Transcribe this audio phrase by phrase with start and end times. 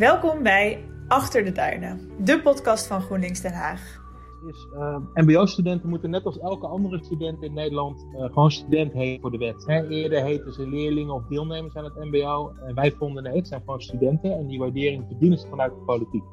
[0.00, 4.00] Welkom bij Achter de Duinen, de podcast van GroenLinks Den Haag.
[4.74, 9.30] Uh, MBO-studenten moeten net als elke andere student in Nederland uh, gewoon student heten voor
[9.30, 9.66] de wet.
[9.66, 12.52] Hè, eerder heten ze leerlingen of deelnemers aan het MBO.
[12.66, 15.82] En wij vonden nee, het zijn gewoon studenten en die waardering verdienen ze vanuit de
[15.86, 16.24] politiek.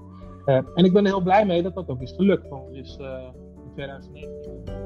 [0.46, 2.76] Uh, en ik ben er heel blij mee dat dat ook is gelukt, want er
[2.76, 4.78] is in 2019.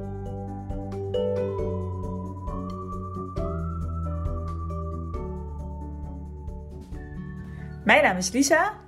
[7.92, 8.80] Mijn naam is Lisa.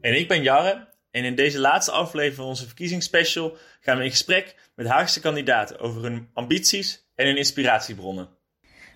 [0.00, 0.88] En ik ben Jarre.
[1.10, 5.78] En in deze laatste aflevering van onze verkiezingsspecial gaan we in gesprek met Haagse kandidaten
[5.78, 8.28] over hun ambities en hun inspiratiebronnen.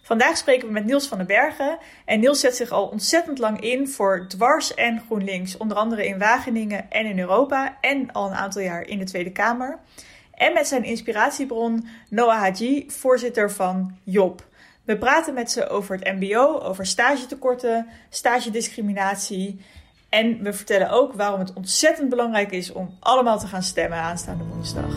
[0.02, 1.78] Vandaag spreken we met Niels van den Bergen.
[2.04, 5.56] En Niels zet zich al ontzettend lang in voor dwars en GroenLinks.
[5.56, 7.78] Onder andere in Wageningen en in Europa.
[7.80, 9.78] En al een aantal jaar in de Tweede Kamer.
[10.34, 14.52] En met zijn inspiratiebron Noah Haji, voorzitter van Job.
[14.84, 19.60] We praten met ze over het MBO, over stagetekorten, stagediscriminatie.
[20.09, 24.45] En we vertellen ook waarom het ontzettend belangrijk is om allemaal te gaan stemmen aanstaande
[24.45, 24.95] woensdag.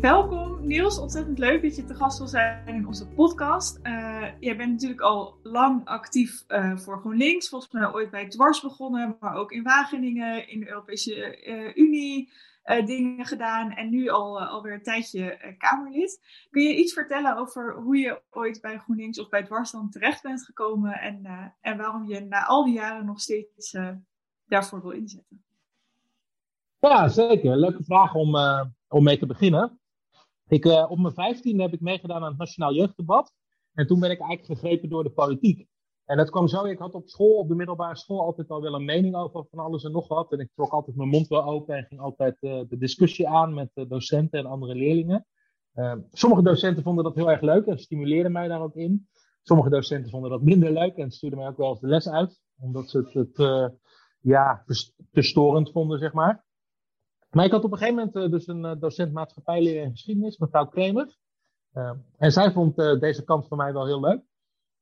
[0.00, 3.78] Welkom Niels, ontzettend leuk dat je te gast wil zijn in onze podcast.
[3.82, 8.60] Uh, jij bent natuurlijk al lang actief uh, voor GroenLinks, volgens mij ooit bij Dwars
[8.60, 12.30] begonnen, maar ook in Wageningen, in de Europese uh, Unie.
[12.70, 16.20] Uh, dingen gedaan en nu al uh, alweer een tijdje uh, Kamerlid.
[16.50, 20.44] Kun je iets vertellen over hoe je ooit bij GroenLinks of bij Dwarsland terecht bent
[20.44, 21.26] gekomen en,
[21.60, 23.76] en waarom je na al die jaren nog steeds
[24.46, 25.44] daarvoor wil inzetten?
[26.78, 27.56] Ja, zeker.
[27.56, 28.36] Leuke vraag om,
[28.88, 29.80] om mee te beginnen.
[30.48, 33.32] Ik, op mijn vijftiende heb ik meegedaan aan het Nationaal Jeugddebat.
[33.72, 35.66] En toen ben ik eigenlijk gegrepen door de politiek.
[36.08, 38.74] En dat kwam zo, ik had op school, op de middelbare school, altijd al wel
[38.74, 40.32] een mening over van alles en nog wat.
[40.32, 43.54] En ik trok altijd mijn mond wel open en ging altijd uh, de discussie aan
[43.54, 45.26] met uh, docenten en andere leerlingen.
[45.74, 49.08] Uh, sommige docenten vonden dat heel erg leuk en stimuleerden mij daar ook in.
[49.42, 52.40] Sommige docenten vonden dat minder leuk en stuurden mij ook wel eens de les uit,
[52.60, 53.72] omdat ze het, het
[54.20, 54.64] ja,
[55.12, 56.44] te storend vonden, zeg maar.
[57.30, 61.16] Maar ik had op een gegeven moment dus een docent maatschappijleer en geschiedenis, mevrouw Kremer.
[62.16, 64.22] en zij vond deze kant van mij wel heel leuk.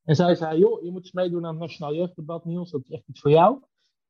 [0.07, 2.91] En zij zei, joh, je moet eens meedoen aan het Nationaal Jeugddebat, Niels, dat is
[2.91, 3.61] echt iets voor jou.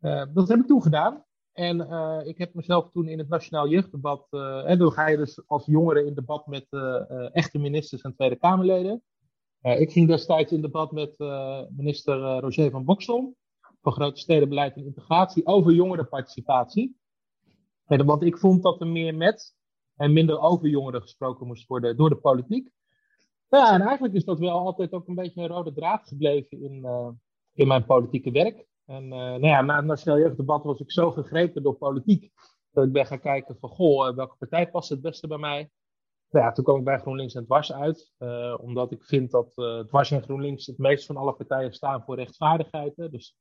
[0.00, 1.24] Uh, dat heb ik toen gedaan.
[1.52, 5.16] En uh, ik heb mezelf toen in het Nationaal Jeugddebat, uh, en dan ga je
[5.16, 6.66] dus als jongere in debat met
[7.32, 9.02] echte ministers en Tweede Kamerleden.
[9.60, 11.14] ik ging destijds in debat met
[11.76, 13.36] minister Roger van Boksel
[13.82, 16.96] van Grote Stedenbeleid en Integratie over jongerenparticipatie.
[17.86, 19.54] want ik vond dat er meer met
[19.96, 22.70] en minder over jongeren gesproken moest worden door de politiek.
[23.48, 26.76] Ja, en eigenlijk is dat wel altijd ook een beetje een rode draad gebleven in,
[26.84, 27.08] uh,
[27.54, 28.66] in mijn politieke werk.
[28.84, 32.32] En uh, nou ja, na het Nationaal Jeugddebat was ik zo gegrepen door politiek.
[32.70, 35.70] Dat ik ben gaan kijken van, goh, eh, welke partij past het beste bij mij?
[36.30, 38.12] Nou ja, toen kwam ik bij GroenLinks en Dwars uit.
[38.60, 39.52] Omdat ik vind dat
[39.86, 42.96] Dwars en GroenLinks het meest van alle partijen staan voor rechtvaardigheid.
[42.96, 43.08] Hè?
[43.10, 43.36] Dus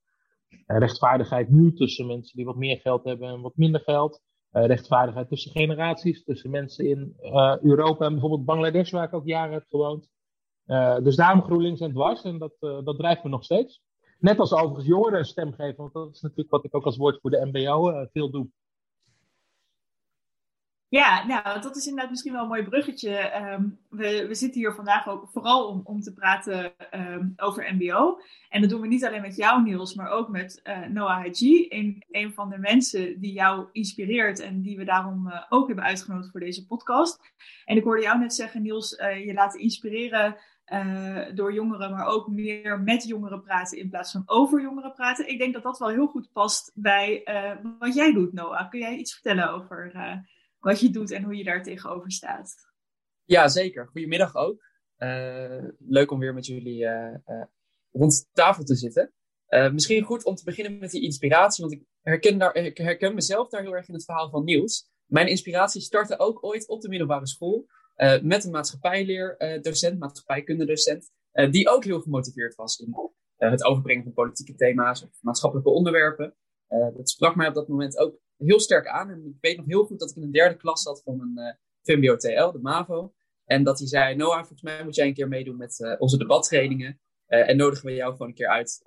[0.66, 4.22] rechtvaardigheid nu tussen mensen die wat meer geld hebben en wat minder geld.
[4.55, 9.25] Uh, rechtvaardigheid tussen generaties, tussen mensen in uh, Europa en bijvoorbeeld Bangladesh, waar ik ook
[9.25, 10.09] jaren heb gewoond.
[10.67, 13.81] Uh, dus daarom GroenLinks en dwars en dat, dat drijft me nog steeds.
[14.19, 16.97] Net als overigens jongeren een stem geven, want dat is natuurlijk wat ik ook als
[16.97, 18.47] woord voor de MBO veel doe.
[20.95, 23.41] Ja, nou, dat is inderdaad misschien wel een mooi bruggetje.
[23.53, 28.19] Um, we, we zitten hier vandaag ook vooral om, om te praten um, over MBO.
[28.50, 31.66] En dat doen we niet alleen met jou, Niels, maar ook met uh, Noah Haji,
[31.69, 35.85] een, een van de mensen die jou inspireert en die we daarom uh, ook hebben
[35.85, 37.19] uitgenodigd voor deze podcast.
[37.66, 40.35] En ik hoorde jou net zeggen, Niels, uh, je laten inspireren
[41.34, 45.29] door jongeren, maar ook meer met jongeren praten in plaats van over jongeren praten.
[45.29, 47.23] Ik denk dat dat wel heel goed past bij
[47.79, 48.69] wat jij doet, Noah.
[48.69, 49.91] Kun jij iets vertellen over
[50.66, 52.56] wat je doet en hoe je daar tegenover staat.
[53.24, 53.88] Ja, zeker.
[53.88, 54.64] Goedemiddag ook.
[54.98, 57.44] Uh, leuk om weer met jullie uh, uh,
[57.92, 59.14] rond tafel te zitten.
[59.48, 63.50] misschien goed om te beginnen met die inspiratie, want ik herken, daar, ik herken mezelf
[63.50, 64.90] daar heel erg in het verhaal van Niels.
[65.06, 67.66] Mijn inspiratie startte ook ooit op de middelbare school
[68.22, 71.12] met een maatschappijleerdocent, maatschappijkundedocent,
[71.52, 72.96] die ook heel gemotiveerd was in
[73.36, 76.35] het overbrengen van politieke thema's of maatschappelijke onderwerpen.
[76.68, 79.09] dat sprak mij op dat moment ook heel sterk aan.
[79.09, 81.34] En ik weet nog heel goed dat ik in een derde klas zat van een
[81.35, 83.14] uh, VMBO-TL, de MAVO.
[83.46, 86.17] En dat hij zei, Noah, volgens mij moet jij een keer meedoen met uh, onze
[86.17, 86.99] debattrainingen.
[87.28, 88.82] Uh, en nodigen we jou gewoon een keer uit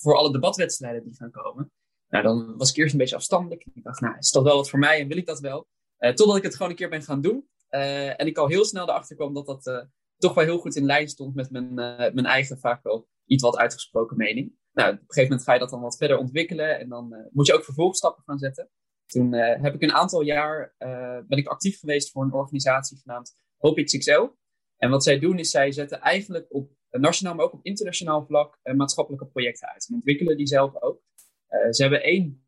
[0.00, 1.72] voor alle debatwedstrijden die gaan komen.
[2.08, 3.66] Nou, dan was ik eerst een beetje afstandelijk.
[3.74, 5.68] Ik dacht, nou, is dat wel wat voor mij en wil ik dat wel?
[5.98, 7.48] totdat ik het gewoon een keer ben gaan doen.
[7.68, 11.08] en ik al heel snel erachter kwam dat dat toch wel heel goed in lijn
[11.08, 14.52] stond met mijn, mijn eigen, vaak wel iets wat uitgesproken mening.
[14.72, 17.46] Nou, op een gegeven moment ga je dat dan wat verder ontwikkelen en dan moet
[17.46, 18.70] je ook vervolgstappen gaan zetten.
[19.10, 22.98] Toen uh, heb ik een aantal jaar uh, ben ik actief geweest voor een organisatie
[22.98, 24.28] genaamd Hope XXL.
[24.76, 28.58] En wat zij doen is zij zetten eigenlijk op nationaal, maar ook op internationaal vlak,
[28.62, 29.86] maatschappelijke projecten uit.
[29.88, 31.02] En ontwikkelen die zelf ook.
[31.70, 32.46] ze hebben één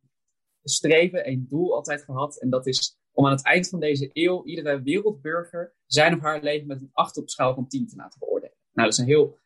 [0.62, 2.40] streven, één doel altijd gehad.
[2.40, 6.42] En dat is om aan het eind van deze eeuw iedere wereldburger zijn of haar
[6.42, 8.56] leven met een 8 op schaal van 10 te laten beoordelen.
[8.72, 9.38] Nou, dat is een heel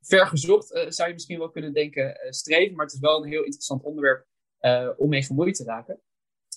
[0.00, 2.76] vergezocht, uh, zou je misschien wel kunnen denken, streven.
[2.76, 4.26] Maar het is wel een heel interessant onderwerp
[4.96, 6.00] om mee gemoeid te raken.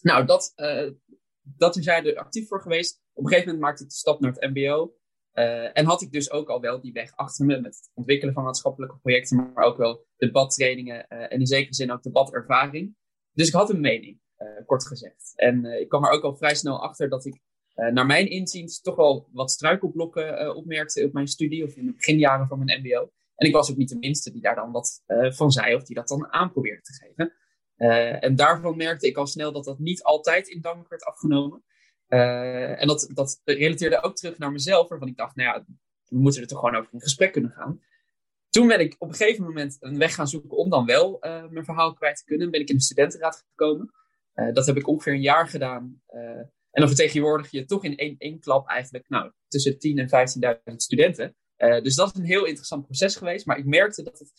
[0.02, 0.54] Nou, dat,
[1.42, 3.02] dat is jij er actief voor geweest.
[3.14, 4.94] Op een gegeven moment maakte ik de stap naar het MBO.
[5.74, 8.44] en had ik dus ook al wel die weg achter me met het ontwikkelen van
[8.44, 12.96] maatschappelijke projecten, maar ook wel debattrainingen en in zekere zin ook debatervaring.
[13.34, 14.20] Dus ik had een mening.
[14.38, 15.34] Eh, kort gezegd.
[15.36, 17.42] En eh, ik kwam er ook al vrij snel achter dat ik,
[17.74, 21.94] eh, naar mijn inziens, toch wel wat struikelblokken opmerkte op mijn studie of in de
[21.94, 23.12] beginjaren van mijn MBO.
[23.36, 25.96] En ik was ook niet de minste die daar dan wat van zei of die
[25.96, 27.34] dat dan aan probeerde te geven.
[27.78, 31.64] En daarvan merkte ik al snel dat dat niet altijd in dank werd afgenomen.
[32.08, 35.66] en dat, dat relateerde ook terug naar mezelf, waarvan ik dacht, nou ja,
[36.10, 37.82] we moeten er toch gewoon over in gesprek kunnen gaan.
[38.50, 41.18] Toen ben ik op een gegeven moment een weg gaan zoeken om dan wel
[41.50, 42.52] mijn verhaal kwijt te kunnen.
[42.52, 43.92] Ben ik in de studentenraad gekomen.
[44.54, 46.02] Dat heb ik ongeveer een jaar gedaan.
[46.72, 50.76] En dan vertegenwoordig je toch in één, één klap eigenlijk nou, tussen 10.000 en 15.000
[50.76, 51.36] studenten.
[51.58, 53.46] Dus dat is een heel interessant proces geweest.
[53.46, 54.32] Maar ik merkte dat het,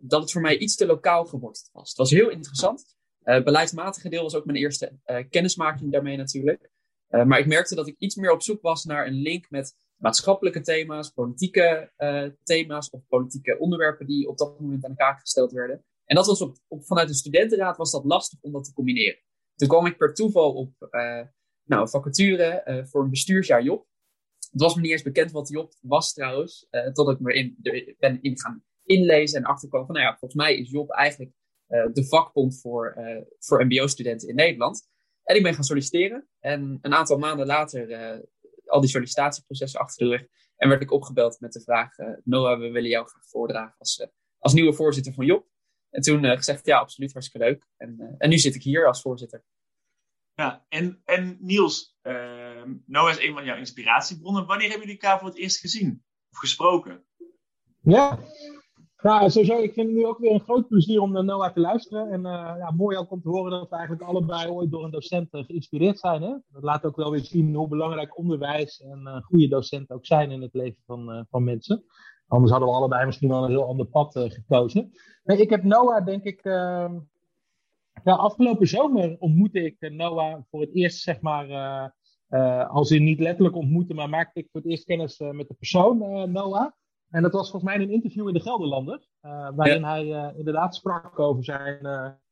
[0.00, 1.88] dat het voor mij iets te lokaal geworteld was.
[1.88, 2.96] Het was heel interessant.
[3.22, 4.98] Het beleidsmatige deel was ook mijn eerste
[5.30, 6.70] kennismaking daarmee natuurlijk.
[7.08, 10.60] maar ik merkte dat ik iets meer op zoek was naar een link met maatschappelijke
[10.60, 11.92] thema's, politieke
[12.42, 15.84] thema's of politieke onderwerpen die op dat moment aan de kaak gesteld werden.
[16.04, 19.18] En dat was op, vanuit de studentenraad was dat lastig om dat te combineren.
[19.54, 21.22] Toen kwam ik per toeval op uh,
[21.64, 23.86] nou, vacature uh, voor een bestuursjaar Job.
[24.50, 27.56] Het was me niet eens bekend wat Job was trouwens, uh, tot ik me in,
[27.98, 31.32] ben in gaan inlezen en achterkwam van, nou ja, volgens mij is Job eigenlijk
[31.68, 32.96] de vakbond voor,
[33.38, 34.88] voor mbo-studenten in Nederland.
[35.22, 36.28] En ik ben gaan solliciteren.
[36.40, 37.88] En een aantal maanden later
[38.64, 40.26] al die sollicitatieprocessen achter de rug.
[40.56, 44.06] En werd ik opgebeld met de vraag, Noah, we willen jou graag voordragen als,
[44.38, 45.46] als nieuwe voorzitter van Job.
[45.90, 47.66] En toen uh, gezegd, ja, absoluut, hartstikke leuk.
[47.76, 49.44] En, uh, en nu zit ik hier als voorzitter.
[50.34, 54.46] Ja, en, en Niels, uh, Noah is een van jouw inspiratiebronnen.
[54.46, 57.06] Wanneer hebben jullie elkaar voor het eerst gezien of gesproken?
[57.82, 58.18] Ja,
[59.02, 59.62] ja sowieso.
[59.62, 62.10] Ik vind het nu ook weer een groot plezier om naar Noah te luisteren.
[62.10, 64.90] En uh, ja, mooi ook om te horen dat we eigenlijk allebei ooit door een
[64.90, 66.22] docent geïnspireerd zijn.
[66.22, 66.34] Hè?
[66.48, 70.42] Dat laat ook wel weer zien hoe belangrijk onderwijs en goede docenten ook zijn in
[70.42, 71.84] het leven van, van mensen.
[72.26, 74.92] Anders hadden we allebei misschien wel een heel ander pad gekozen.
[75.24, 76.44] Nee, ik heb Noah, denk ik.
[76.44, 76.92] Uh,
[78.04, 81.96] ja, afgelopen zomer ontmoette ik eh, Noah voor het eerst, zeg maar.
[82.68, 85.98] Als in niet letterlijk ontmoeten, maar maakte ik voor het eerst kennis met de persoon
[86.32, 86.70] Noah.
[87.10, 89.08] En dat was volgens mij een interview in de Gelderlander.
[89.54, 91.78] waarin hij inderdaad sprak over zijn,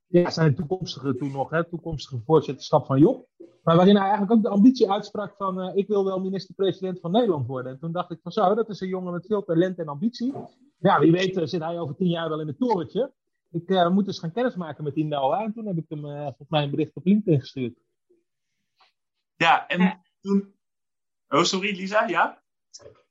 [0.06, 3.26] ja, zijn toekomstige, toen nog, hè, toekomstige voorzitterschap van Job.
[3.67, 7.11] Maar waarin hij eigenlijk ook de ambitie uitsprak van uh, ik wil wel minister-president van
[7.11, 7.73] Nederland worden.
[7.73, 10.32] En toen dacht ik van zo, dat is een jongen met veel talent en ambitie.
[10.79, 13.12] Ja, wie weet zit hij over tien jaar wel in het torentje.
[13.50, 15.43] Ik uh, moet dus gaan kennismaken met die Noah.
[15.43, 17.79] En toen heb ik hem volgens mij een bericht op LinkedIn gestuurd.
[19.37, 20.55] Ja, en toen...
[21.29, 22.43] Oh, sorry Lisa, ja?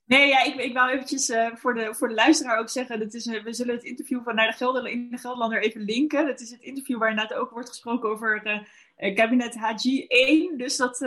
[0.06, 3.14] Nee, ja, ik, ik wou eventjes uh, voor, de, voor de luisteraar ook zeggen, dat
[3.14, 6.26] is, uh, we zullen het interview van naar de Gelder, in de Gelderlander even linken.
[6.26, 8.64] Dat is het interview waar inderdaad ook wordt gesproken over
[8.98, 10.58] uh, kabinet HG1.
[10.58, 11.02] Dus dat,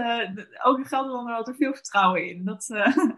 [0.63, 2.45] ook in Gelderlander had er veel vertrouwen in.
[2.45, 2.67] Dat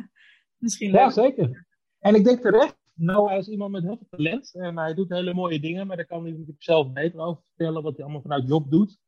[0.59, 1.00] misschien leuk.
[1.00, 1.67] Ja, zeker.
[1.99, 4.55] En ik denk terecht, Noah is iemand met heel veel talent.
[4.55, 7.83] En hij doet hele mooie dingen, maar daar kan hij natuurlijk zelf beter over vertellen
[7.83, 8.99] wat hij allemaal vanuit Job doet.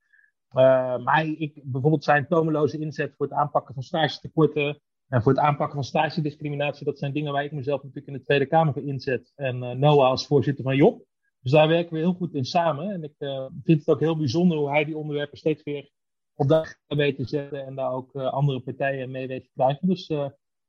[1.04, 4.80] maar ik, bijvoorbeeld zijn tomeloze inzet voor het aanpakken van stagetekorten
[5.12, 8.22] en voor het aanpakken van stagediscriminatie, dat zijn dingen waar ik mezelf natuurlijk in de
[8.22, 9.32] Tweede Kamer voor inzet.
[9.34, 11.04] En uh, Noah als voorzitter van Job.
[11.40, 12.90] Dus daar werken we heel goed in samen.
[12.90, 15.90] En ik uh, vind het ook heel bijzonder hoe hij die onderwerpen steeds weer
[16.34, 17.66] op dag weet te zetten.
[17.66, 19.88] En daar ook uh, andere partijen mee weet te krijgen.
[19.88, 20.06] Dus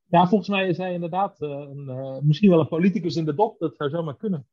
[0.07, 3.59] ja, volgens mij is hij inderdaad een, misschien wel een politicus in de dop.
[3.59, 4.47] Dat zou zomaar kunnen.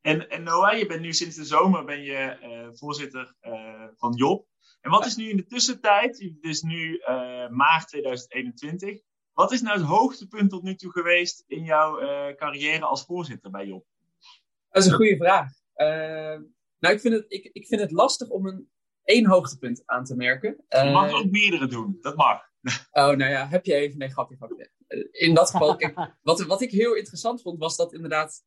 [0.00, 2.36] En, en Noah, je bent nu sinds de zomer ben je
[2.72, 3.34] voorzitter
[3.96, 4.46] van Job.
[4.80, 9.00] En wat is nu in de tussentijd, het is nu uh, maart 2021,
[9.32, 13.50] wat is nou het hoogtepunt tot nu toe geweest in jouw uh, carrière als voorzitter
[13.50, 13.84] bij Job?
[14.70, 15.48] Dat is een goede vraag.
[15.76, 16.46] Uh,
[16.78, 18.70] nou, ik vind, het, ik, ik vind het lastig om een
[19.04, 20.64] één hoogtepunt aan te merken.
[20.68, 22.48] Je mag ook meerdere doen, dat mag.
[22.90, 23.98] Oh, nou ja, heb je even.
[23.98, 24.70] Nee, grapje, grapje.
[25.10, 28.44] In dat geval, kijk, wat, wat ik heel interessant vond, was dat inderdaad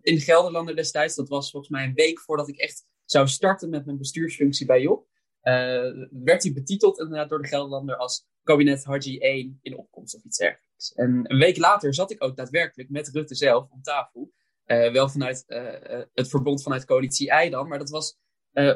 [0.00, 3.84] in Gelderlander destijds, dat was volgens mij een week voordat ik echt zou starten met
[3.84, 5.09] mijn bestuursfunctie bij Job.
[5.42, 10.24] Uh, werd hij betiteld inderdaad door de Gelderlander als kabinet Haji 1 in opkomst of
[10.24, 10.92] iets dergelijks.
[10.92, 14.32] En een week later zat ik ook daadwerkelijk met Rutte zelf om tafel.
[14.66, 18.18] Uh, wel vanuit uh, het verbond vanuit coalitie I dan, maar dat was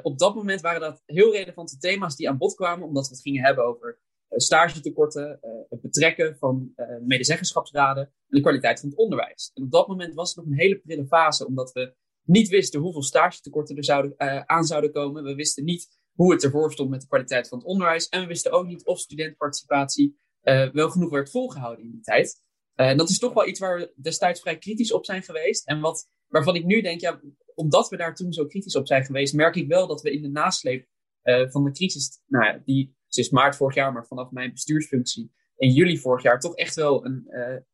[0.02, 3.23] op dat moment waren dat heel relevante thema's die aan bod kwamen, omdat we het
[3.23, 9.50] gingen hebben over stagetekorten, het betrekken van medezeggenschapsraden en de kwaliteit van het onderwijs.
[9.54, 12.80] En op dat moment was het nog een hele prille fase, omdat we niet wisten
[12.80, 14.14] hoeveel stagetekorten er zouden,
[14.49, 15.25] aan zouden komen.
[15.25, 18.09] We wisten niet hoe het ervoor stond met de kwaliteit van het onderwijs.
[18.09, 20.18] En we wisten ook niet of studentparticipatie
[20.73, 22.42] wel genoeg werd volgehouden in die tijd.
[22.75, 25.66] En dat is toch wel iets waar we destijds vrij kritisch op zijn geweest.
[25.66, 27.21] En wat, waarvan ik nu denk, ja,
[27.54, 30.23] omdat we daar toen zo kritisch op zijn geweest, merk ik wel dat we in
[30.23, 30.87] de nasleep
[31.23, 35.33] uh, van de crisis, nou ja, die sinds maart vorig jaar, maar vanaf mijn bestuursfunctie
[35.56, 37.28] in juli vorig jaar, toch echt wel een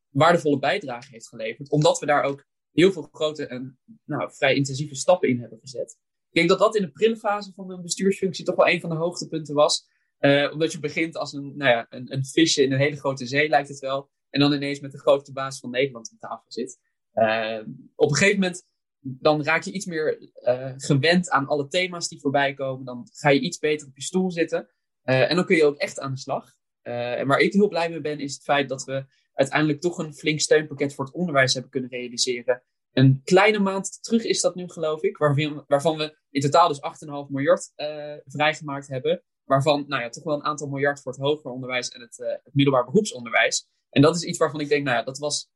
[0.08, 1.70] waardevolle bijdrage heeft geleverd.
[1.70, 5.98] Omdat we daar ook heel veel grote en nou, vrij intensieve stappen in hebben gezet.
[6.30, 8.90] Ik denk dat dat in de prille fase van mijn bestuursfunctie toch wel een van
[8.90, 9.88] de hoogtepunten was.
[10.20, 13.26] Uh, omdat je begint als een, nou ja, een, een visje in een hele grote
[13.26, 14.10] zee, lijkt het wel.
[14.30, 16.78] En dan ineens met de grootste baas van Nederland aan tafel zit.
[17.14, 17.60] Uh,
[17.94, 18.68] op een gegeven moment
[19.00, 22.84] dan raak je iets meer uh, gewend aan alle thema's die voorbij komen.
[22.84, 24.68] Dan ga je iets beter op je stoel zitten.
[25.04, 26.58] Uh, en dan kun je ook echt aan de slag.
[26.82, 30.14] En waar ik heel blij mee ben, is het feit dat we uiteindelijk toch een
[30.14, 32.62] flink steunpakket voor het onderwijs hebben kunnen realiseren.
[32.92, 36.80] Een kleine maand terug is dat nu, geloof ik, waarvan, waarvan we in totaal dus
[37.26, 37.72] 8,5 miljard
[38.26, 39.22] vrijgemaakt hebben.
[39.44, 42.54] Waarvan nou ja, toch wel een aantal miljard voor het hoger onderwijs en het, het
[42.54, 43.68] middelbaar beroepsonderwijs.
[43.90, 45.50] En dat is iets waarvan ik denk, nou ja, dat was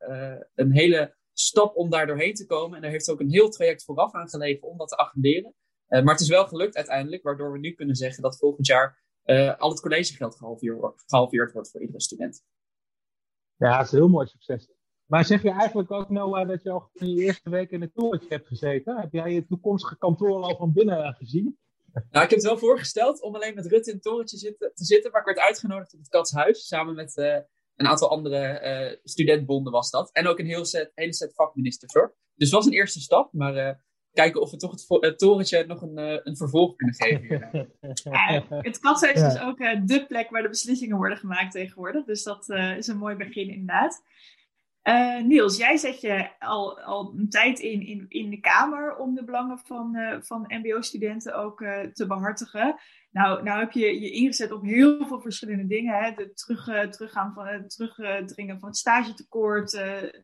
[0.55, 2.76] een hele stap om daar doorheen te komen.
[2.76, 5.55] En daar heeft ook een heel traject vooraf aan gelegen om dat te agenderen.
[5.88, 9.03] Maar het is wel gelukt uiteindelijk, waardoor we nu kunnen zeggen dat volgend jaar
[9.59, 12.43] al het collegegeld gehalveerd, gehalveerd wordt voor iedere student.
[13.57, 14.69] Ja, dat is een heel mooi succes.
[15.14, 17.94] Maar zeg je eigenlijk ook, Noah, dat je al in je eerste week in het
[17.94, 19.00] torentje hebt gezeten?
[19.00, 21.59] Heb jij je toekomstige kantoor al van binnen gezien?
[21.92, 24.85] Nou, ik heb het wel voorgesteld om alleen met Rutte in het torentje zitten, te
[24.85, 27.37] zitten, maar ik werd uitgenodigd op het Katshuis samen met uh,
[27.76, 30.11] een aantal andere uh, studentbonden was dat.
[30.12, 32.16] En ook een heel set, hele set vakministers hoor.
[32.35, 33.71] Dus het was een eerste stap, maar uh,
[34.12, 37.50] kijken of we toch het, het torentje nog een, uh, een vervolg kunnen geven.
[38.02, 42.04] ja, het katshuis is dus ook de plek waar de beslissingen worden gemaakt tegenwoordig.
[42.04, 44.02] Dus dat is een mooi begin inderdaad.
[44.88, 49.14] Uh, Niels, jij zet je al, al een tijd in, in, in de Kamer om
[49.14, 52.76] de belangen van, uh, van MBO-studenten ook uh, te behartigen.
[53.11, 56.03] Nou, nou heb je je ingezet op heel veel verschillende dingen.
[56.03, 56.35] Hè?
[56.35, 59.71] Terug, teruggaan van, het terugdringen van het stagetekort,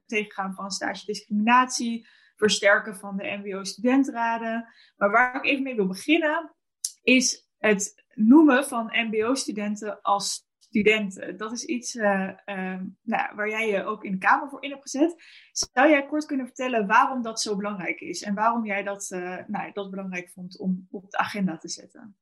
[0.07, 4.67] tegengaan van stagediscriminatie, versterken van de MBO-studentraden.
[4.97, 6.55] Maar waar ik even mee wil beginnen,
[7.02, 11.37] is het noemen van MBO-studenten als studenten.
[11.37, 14.71] Dat is iets uh, uh, nou, waar jij je ook in de Kamer voor in
[14.71, 15.15] hebt gezet.
[15.53, 19.39] Zou jij kort kunnen vertellen waarom dat zo belangrijk is en waarom jij dat, uh,
[19.47, 22.17] nou, dat belangrijk vond om op de agenda te zetten?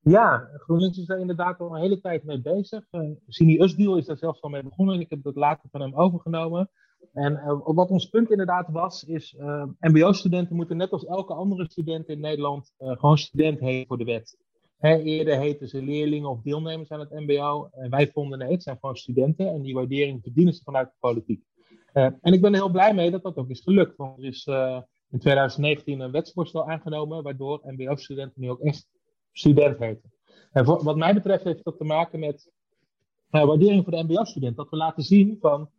[0.00, 2.86] Ja, GroenLinks is daar inderdaad al een hele tijd mee bezig.
[2.90, 3.56] Uh, Sini
[3.96, 5.00] is daar zelfs al mee begonnen.
[5.00, 6.70] Ik heb dat later van hem overgenomen.
[7.12, 9.36] En wat ons punt inderdaad was, is
[9.78, 14.36] MBO-studenten moeten net als elke andere student in Nederland gewoon student heten voor de wet
[14.84, 17.68] eerder heten ze leerlingen of deelnemers aan het MBO.
[17.72, 20.96] En wij vonden nee, het zijn gewoon studenten en die waardering verdienen ze vanuit de
[21.00, 21.42] politiek.
[21.94, 23.96] Uh, en ik ben er heel blij mee dat dat ook is gelukt.
[23.96, 28.86] Want er is uh, in 2019 een wetsvoorstel aangenomen, waardoor MBO-studenten nu ook echt
[29.32, 30.12] student heten.
[30.52, 32.50] En wat mij betreft heeft dat te maken met
[33.30, 34.56] uh, waardering voor de MBO-student.
[34.56, 35.70] Dat we laten zien van,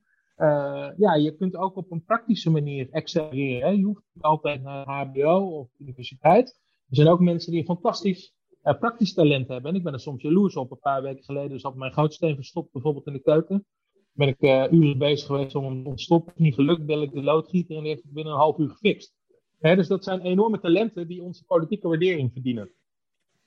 [0.98, 3.78] ja, je kunt ook op een praktische manier excelleren.
[3.78, 6.60] Je hoeft niet altijd naar HBO of universiteit.
[6.90, 8.34] Er zijn ook mensen die fantastisch
[8.66, 9.72] uh, praktisch talent hebben.
[9.72, 10.72] En ik ben er soms jaloers op.
[10.72, 13.66] Een paar weken geleden zat mijn goudsteen verstopt, bijvoorbeeld in de keuken.
[14.12, 16.34] Ben ik uh, uren bezig geweest om hem te ontstoppen.
[16.36, 19.14] Niet gelukt, bel ik de loodgieter en die heeft het binnen een half uur gefixt.
[19.60, 22.72] Hè, dus dat zijn enorme talenten die onze politieke waardering verdienen.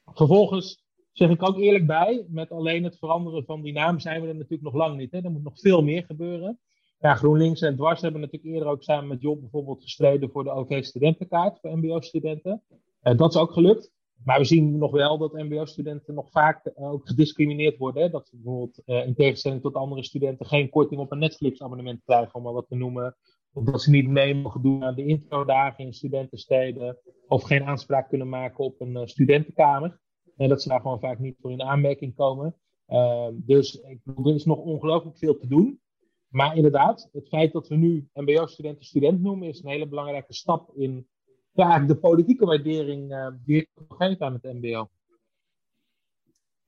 [0.04, 4.28] Vervolgens zeg ik ook eerlijk bij, met alleen het veranderen van die naam zijn we
[4.28, 5.12] er natuurlijk nog lang niet.
[5.12, 5.20] Hè.
[5.20, 6.58] Er moet nog veel meer gebeuren.
[7.00, 10.50] Ja, GroenLinks en Dwars hebben natuurlijk eerder ook samen met Job bijvoorbeeld gestreden voor de
[10.50, 12.62] OV-studentenkaart voor MBO-studenten.
[13.02, 13.92] Uh, dat is ook gelukt.
[14.24, 18.02] Maar we zien nog wel dat MBO-studenten nog vaak eh, ook gediscrimineerd worden.
[18.02, 18.10] Hè?
[18.10, 22.34] Dat ze bijvoorbeeld uh, in tegenstelling tot andere studenten geen korting op een Netflix-abonnement krijgen,
[22.34, 23.16] om maar wat te noemen.
[23.52, 26.98] Of dat ze niet mee mogen doen aan de introdagen in studentensteden.
[27.28, 30.00] Of geen aanspraak kunnen maken op een uh, studentenkamer.
[30.36, 32.56] En dat ze daar gewoon vaak niet voor in aanmerking komen.
[32.86, 35.80] Ehm, dus ik bedoel, er is nog ongelooflijk veel te doen.
[36.28, 40.72] Maar inderdaad, het feit dat we nu MBO-studenten student noemen, is een hele belangrijke stap
[40.74, 41.08] in
[41.52, 44.90] ja, de politieke waardering uh, die ik geef aan het MBO.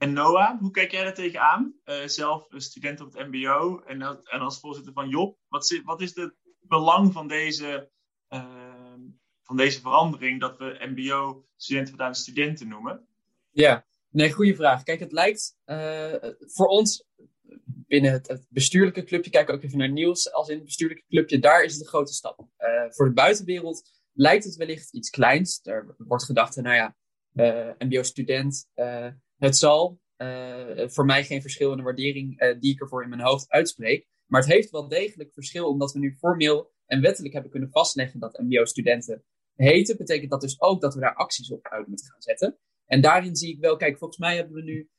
[0.00, 1.74] En Noah, hoe kijk jij daar tegenaan?
[1.84, 5.36] Uh, zelf student op het MBO en, en als voorzitter van Job.
[5.48, 7.90] Wat, wat is het belang van deze,
[8.28, 8.94] uh,
[9.42, 13.06] van deze verandering dat we MBO-studenten vandaan studenten noemen?
[13.50, 14.82] Ja, nee, goede vraag.
[14.82, 17.04] Kijk, het lijkt uh, voor ons
[17.64, 21.38] binnen het, het, bestuurlijke clubje, kijk ook even naar Niels als in het bestuurlijke clubje,
[21.38, 22.46] daar is het een grote stap.
[22.88, 25.60] voor de buitenwereld lijkt het wellicht iets kleins.
[25.62, 26.96] Er wordt gedacht, nou ja,
[27.32, 30.00] uh, MBO-student, uh, het zal.
[30.76, 34.06] voor mij geen verschil in de waardering die ik ervoor in mijn hoofd uitspreek.
[34.26, 38.20] Maar het heeft wel degelijk verschil, omdat we nu formeel en wettelijk hebben kunnen vastleggen
[38.20, 39.24] dat MBO-studenten
[39.54, 39.96] heten.
[39.96, 42.58] Betekent dat dus ook dat we daar acties op uit moeten gaan zetten.
[42.86, 44.90] En daarin zie ik wel, kijk, volgens mij hebben we nu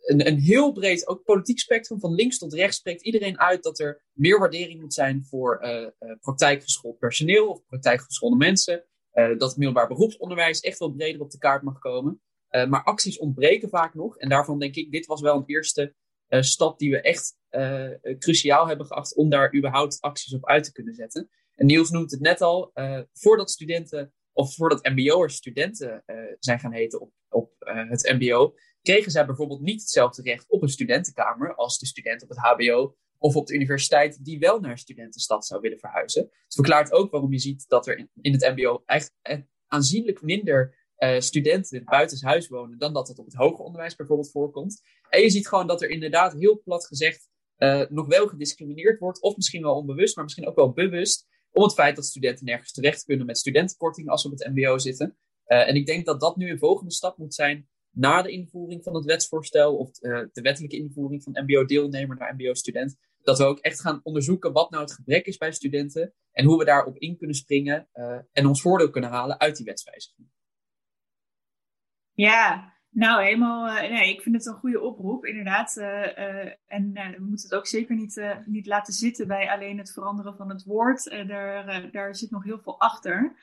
[0.00, 3.78] een, een heel breed, ook politiek spectrum, van links tot rechts, spreekt iedereen uit dat
[3.78, 5.90] er meer waardering moet zijn voor uh, uh,
[6.20, 8.84] praktijkgeschoold personeel of praktijkgeschoolde mensen.
[9.12, 12.20] Uh, dat middelbaar beroepsonderwijs echt wel breder op de kaart mag komen.
[12.50, 14.16] maar acties ontbreken vaak nog.
[14.18, 15.94] En daarvan denk ik, dit was wel een eerste
[16.28, 17.36] stap die we echt
[18.18, 21.30] cruciaal hebben geacht om daar überhaupt acties op uit te kunnen zetten.
[21.54, 22.72] En Niels noemt het net al,
[23.12, 26.04] voordat studenten of voordat MBO'ers studenten
[26.38, 30.68] zijn gaan heten op, op het MBO, kregen zij bijvoorbeeld niet hetzelfde recht op een
[30.68, 34.78] studentenkamer als de student op het HBO of op de universiteit die wel naar een
[34.78, 36.22] studentenstad zou willen verhuizen.
[36.22, 39.14] Het verklaart ook waarom je ziet dat er in, het MBO echt
[39.66, 44.82] aanzienlijk minder uh, studenten buitenshuis wonen dan dat het op het hoger onderwijs bijvoorbeeld voorkomt.
[45.08, 49.20] En je ziet gewoon dat er inderdaad heel plat gezegd uh, nog wel gediscrimineerd wordt,
[49.20, 52.72] of misschien wel onbewust, maar misschien ook wel bewust, om het feit dat studenten nergens
[52.72, 55.18] terecht kunnen met studentenkorting als ze op het MBO zitten.
[55.46, 58.82] Uh, en ik denk dat dat nu een volgende stap moet zijn na de invoering
[58.82, 63.58] van het wetsvoorstel of uh, de wettelijke invoering van MBO-deelnemer naar MBO-student, dat we ook
[63.58, 67.16] echt gaan onderzoeken wat nou het gebrek is bij studenten en hoe we daarop in
[67.16, 70.28] kunnen springen uh, en ons voordeel kunnen halen uit die wetswijziging.
[72.12, 73.66] Ja, nou helemaal.
[73.66, 75.76] Uh, nee, ik vind het een goede oproep, inderdaad.
[75.76, 80.48] en we moeten het ook zeker niet, niet laten zitten bij alleen het veranderen van
[80.48, 81.04] het woord.
[81.26, 83.36] daar, daar zit nog heel veel achter.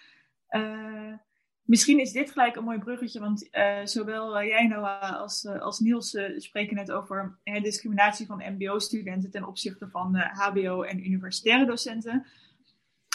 [1.67, 5.61] Misschien is dit gelijk een mooi bruggetje, want uh, zowel uh, jij Noah als, uh,
[5.61, 12.25] als Niels spreken net over discriminatie van mbo-studenten ten opzichte van hbo- en universitaire docenten.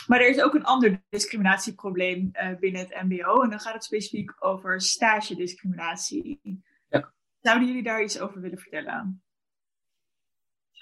[0.06, 2.30] Maar er is ook een ander discriminatieprobleem
[2.60, 6.40] binnen het mbo en dan gaat het specifiek over stagediscriminatie.
[6.88, 7.12] Ja.
[7.40, 9.22] Zouden jullie daar iets over willen vertellen?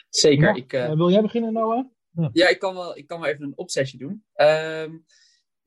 [0.08, 0.56] Zeker.
[0.56, 1.86] ik, wil jij beginnen Noah?
[2.10, 4.24] Ja, ja ik, kan wel, ik kan wel even een opzetje doen.
[4.32, 4.96] Ehm,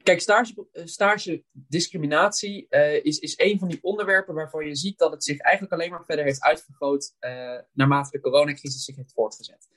[0.04, 4.98] Kijk, stage, eh, stage discriminatie uh, is, is een van die onderwerpen waarvan je ziet
[4.98, 9.14] dat het zich eigenlijk alleen maar verder heeft uitvergroot uh, naarmate de coronacrisis zich heeft
[9.14, 9.68] voortgezet.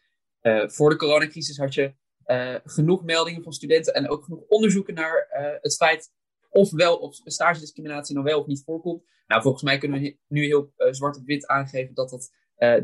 [0.67, 1.95] voor de coronacrisis had je
[2.65, 5.27] genoeg meldingen van studenten en ook genoeg onderzoeken naar
[5.61, 6.13] het feit
[6.49, 9.05] of wel of stage discriminatie nou wel of niet voorkomt.
[9.27, 12.31] Nou, volgens mij kunnen we nu heel zwart op wit aangeven dat dat,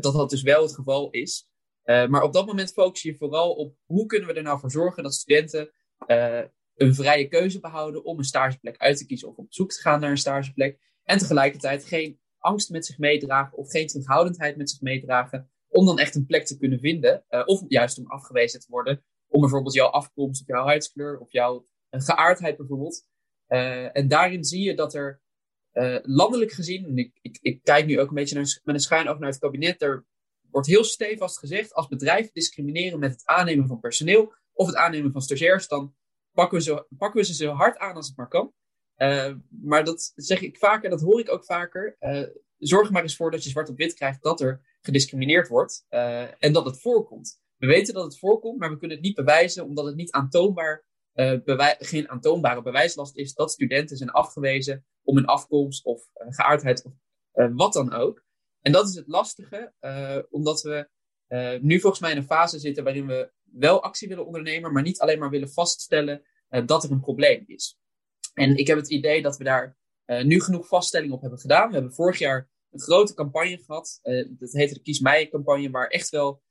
[0.01, 1.49] dat dat dus wel het geval is.
[1.83, 5.03] maar op dat moment focus je vooral op hoe kunnen we er nou voor zorgen
[5.03, 5.71] dat studenten
[6.75, 9.99] een vrije keuze behouden om een stageplek uit te kiezen of op zoek te gaan
[9.99, 10.79] naar een stageplek.
[11.03, 15.99] En tegelijkertijd geen angst met zich meedragen of geen terughoudendheid met zich meedragen om dan
[15.99, 17.25] echt een plek te kunnen vinden.
[17.29, 21.31] Uh, of juist om afgewezen te worden om bijvoorbeeld jouw afkomst of jouw huidskleur of
[21.31, 23.07] jouw uh, geaardheid bijvoorbeeld.
[23.47, 25.21] Uh, en daarin zie je dat er
[26.03, 29.07] landelijk gezien, en ik, ik, ik, kijk nu ook een beetje naar, met een schuin
[29.07, 30.05] oog naar het kabinet, er
[30.49, 35.11] wordt heel stevast gezegd, als bedrijven discrimineren met het aannemen van personeel of het aannemen
[35.11, 35.95] van stagiairs, dan
[36.33, 38.53] pakken we, zo, pakken we ze zo hard aan als het maar kan.
[38.97, 41.95] Uh, maar dat zeg ik vaker, dat hoor ik ook vaker.
[41.99, 45.85] Uh, zorg maar eens voor dat je zwart op wit krijgt dat er gediscrimineerd wordt
[45.89, 47.41] uh, en dat het voorkomt.
[47.57, 50.85] We weten dat het voorkomt, maar we kunnen het niet bewijzen omdat het niet aantoonbaar,
[51.77, 56.93] geen aantoonbare bewijslast is dat studenten zijn afgewezen om hun afkomst of geaardheid of
[57.55, 58.25] wat dan ook.
[58.61, 59.73] En dat is het lastige,
[60.29, 60.89] omdat we
[61.61, 64.99] nu volgens mij in een fase zitten waarin we wel actie willen ondernemen, maar niet
[64.99, 67.79] alleen maar willen vaststellen uh, dat er een probleem is.
[68.33, 71.67] En ik heb het idee dat we daar uh, nu genoeg vaststellingen op hebben gedaan.
[71.67, 73.99] We hebben vorig jaar een grote campagne gehad.
[74.03, 76.41] Uh, dat heette de Kies Mij-campagne, waar echt wel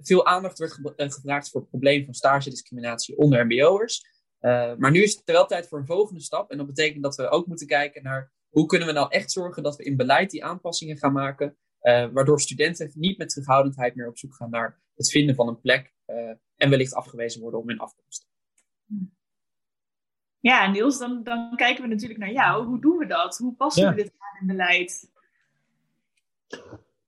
[0.00, 4.04] veel aandacht werd ge gevraagd voor het probleem van stagediscriminatie onder MBO'ers.
[4.78, 6.50] maar nu is het wel tijd voor een volgende stap.
[6.50, 9.62] En dat betekent dat we ook moeten kijken naar hoe kunnen we nou echt zorgen
[9.62, 11.56] dat we in beleid die aanpassingen gaan maken.
[12.12, 15.84] waardoor studenten niet met terughoudendheid meer op zoek gaan naar het vinden van een plek
[15.84, 15.97] uh,
[16.56, 18.28] en wellicht afgewezen worden om hun afkomst.
[20.40, 22.66] Ja, Niels, dan, dan kijken we natuurlijk naar jou.
[22.66, 23.38] Hoe doen we dat?
[23.38, 25.10] Hoe passen we dit aan in beleid?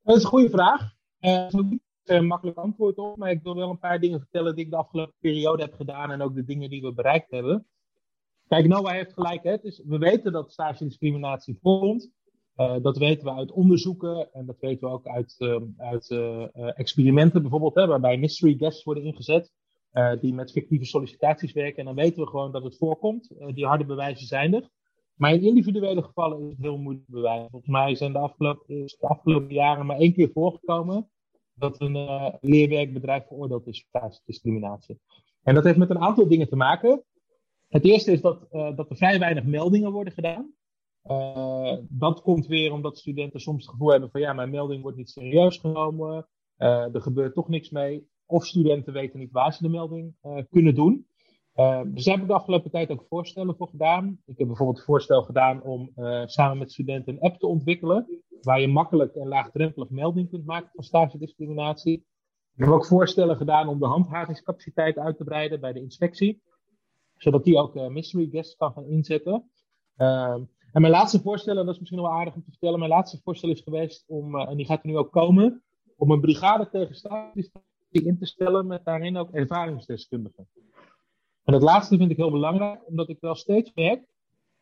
[0.02, 0.94] Dat is een goede vraag.
[1.20, 4.64] Uh, niet een makkelijk antwoord op, maar ik wil wel een paar dingen vertellen die
[4.64, 7.66] ik de afgelopen periode heb gedaan en ook de dingen die we bereikt hebben.
[8.48, 9.42] Kijk, Noah heeft gelijk.
[9.42, 9.56] Hè?
[9.56, 12.10] Dus we weten dat stage discriminatie voorkomt.
[12.60, 16.46] Uh, dat weten we uit onderzoeken en dat weten we ook uit, uh, uit uh,
[16.54, 19.52] experimenten bijvoorbeeld, hè, waarbij mystery guests worden ingezet,
[20.20, 21.78] die met fictieve sollicitaties werken.
[21.78, 23.34] En dan weten we gewoon dat het voorkomt.
[23.54, 24.68] die harde bewijzen zijn er.
[25.14, 27.50] Maar in individuele gevallen is het heel moeilijk te bewijzen.
[27.50, 31.10] Volgens mij zijn de afgelopen, de afgelopen jaren maar één keer voorgekomen
[31.54, 31.92] dat een
[32.40, 35.00] leerwerkbedrijf veroordeeld is voor discriminatie.
[35.42, 37.04] En dat heeft met een aantal dingen te maken.
[37.68, 40.54] Het eerste is dat, dat er vrij weinig meldingen worden gedaan.
[41.88, 45.10] Dat komt weer omdat studenten soms het gevoel hebben van ja, mijn melding wordt niet
[45.10, 46.28] serieus genomen.
[46.56, 48.08] er gebeurt toch niks mee.
[48.26, 50.14] Of studenten weten niet waar ze de melding
[50.50, 51.06] kunnen doen.
[51.86, 54.18] dus daar heb ik de afgelopen tijd ook voorstellen voor gedaan.
[54.26, 55.92] Ik heb bijvoorbeeld het voorstel gedaan om
[56.24, 58.22] samen met studenten een app te ontwikkelen.
[58.40, 62.04] Waar je makkelijk en laagdrempelig melding kunt maken van stagediscriminatie.
[62.50, 66.42] We hebben ook voorstellen gedaan om de handhavingscapaciteit uit te breiden bij de inspectie.
[67.16, 69.50] Zodat die ook mystery guests kan gaan inzetten.
[70.70, 72.78] Ehm, en mijn laatste voorstel, en dat is misschien wel aardig om te vertellen.
[72.78, 75.62] Mijn laatste voorstel is geweest om, uh, en die gaat er nu ook komen,
[75.96, 80.48] om een brigade tegen staatsdiscriminatie in te stellen met daarin ook ervaringsdeskundigen.
[81.44, 84.04] En dat laatste vind ik heel belangrijk, omdat ik wel steeds merk,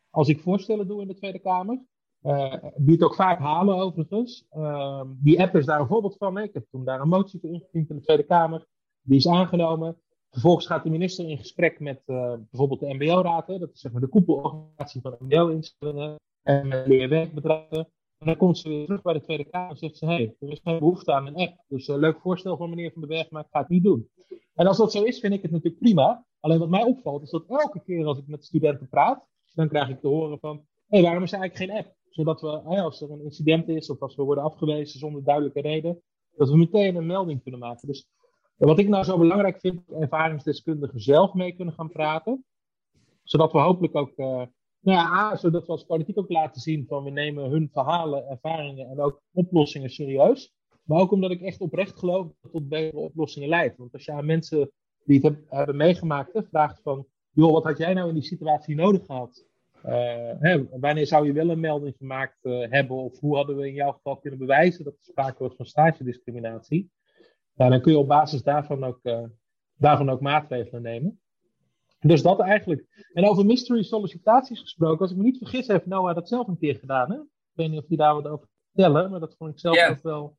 [0.09, 1.81] als ik voorstellen doe in de Tweede Kamer,
[2.23, 4.45] uh, biedt ook vaak halen overigens.
[4.57, 6.37] Uh, die app is daar een voorbeeld van.
[6.37, 8.67] Ik heb toen daar een motie voor ingediend in de Tweede Kamer.
[9.01, 9.97] Die is aangenomen.
[10.29, 13.47] Vervolgens gaat de minister in gesprek met uh, bijvoorbeeld de MBO-raad.
[13.47, 17.87] Dat is zeg maar de koepelorganisatie van MBO-instellingen en met leerwerkbedrijven.
[18.17, 20.51] En dan komt ze weer terug bij de Tweede Kamer en zegt ze: hey, er
[20.51, 21.63] is geen behoefte aan een app.
[21.67, 24.09] Dus een leuk voorstel van meneer Van den Berg, maar ik ga het niet doen.
[24.53, 26.25] En als dat zo is, vind ik het natuurlijk prima.
[26.39, 29.89] Alleen wat mij opvalt, is dat elke keer als ik met studenten praat, dan krijg
[29.89, 31.95] ik te horen van: hé, hey, waarom is er eigenlijk geen app?
[32.09, 36.01] Zodat we, als er een incident is of als we worden afgewezen zonder duidelijke reden,
[36.35, 37.87] dat we meteen een melding kunnen maken.
[37.87, 38.07] Dus
[38.67, 42.45] wat ik nou zo belangrijk vind, ervaringsdeskundigen zelf mee kunnen gaan praten.
[43.23, 44.25] Zodat we hopelijk ook, uh,
[44.79, 48.89] nou ja, zodat we als politiek ook laten zien van we nemen hun verhalen, ervaringen
[48.89, 50.53] en ook oplossingen serieus.
[50.83, 53.77] Maar ook omdat ik echt oprecht geloof dat het tot betere oplossingen leidt.
[53.77, 54.71] Want als je aan mensen
[55.05, 59.05] die het hebben meegemaakt vraagt van, joh, wat had jij nou in die situatie nodig
[59.05, 59.45] gehad?
[59.85, 59.91] Uh,
[60.39, 62.97] hè, wanneer zou je wel een melding gemaakt uh, hebben?
[62.97, 66.89] Of hoe hadden we in jouw geval kunnen bewijzen dat er sprake was van stagediscriminatie?
[67.59, 69.23] Nou, dan kun je op basis daarvan ook, uh,
[69.75, 71.21] daarvan ook maatregelen nemen.
[71.99, 73.07] Dus dat eigenlijk.
[73.13, 76.57] En over mystery sollicitaties gesproken, als ik me niet vergis, heeft Noah dat zelf een
[76.57, 77.11] keer gedaan.
[77.11, 77.17] Hè?
[77.17, 79.91] Ik weet niet of hij daar wat over vertellen, maar dat vond ik zelf yeah.
[79.91, 80.37] ook wel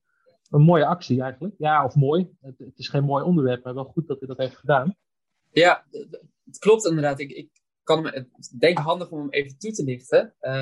[0.50, 1.54] een mooie actie eigenlijk.
[1.58, 2.36] Ja, of mooi.
[2.40, 4.96] Het, het, is geen mooi onderwerp, maar wel goed dat hij dat heeft gedaan.
[5.50, 5.86] Ja,
[6.44, 7.20] het klopt inderdaad.
[7.20, 7.50] Ik, ik
[7.82, 8.28] kan me
[8.58, 10.34] denk handig om hem even toe te lichten.
[10.40, 10.52] Uh,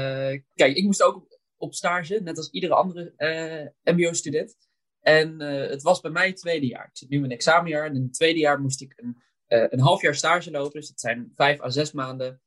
[0.55, 3.13] kijk, ik moest ook op stage, net als iedere andere
[3.85, 4.68] uh, MBO-student.
[5.01, 6.85] En uh, het was bij mij het tweede jaar.
[6.85, 9.81] Ik zit nu in mijn examenjaar en in het tweede jaar moest ik een, een
[9.81, 10.81] half jaar stage lopen.
[10.81, 12.41] Dus dat zijn vijf à zes maanden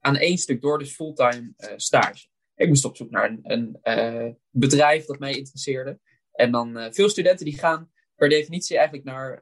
[0.00, 2.26] aan één stuk door, dus fulltime stage.
[2.54, 6.00] Ik moest op zoek naar een, een bedrijf dat mij interesseerde.
[6.32, 9.38] En dan veel studenten die gaan per definitie eigenlijk naar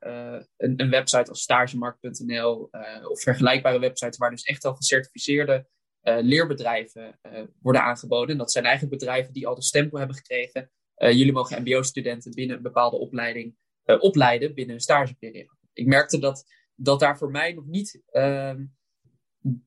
[0.57, 2.71] een, een, website als stagemarkt.nl
[3.09, 5.67] of vergelijkbare websites waar dus echt al gecertificeerde
[6.03, 7.19] leerbedrijven
[7.61, 8.31] worden aangeboden.
[8.31, 10.71] En dat zijn eigenlijk bedrijven die al de stempel hebben gekregen.
[11.11, 15.57] Jullie mogen MBO-studenten binnen een bepaalde opleiding opleiden binnen een stageperiode.
[15.73, 18.65] Ik merkte dat, dat daar voor mij nog niet ehm,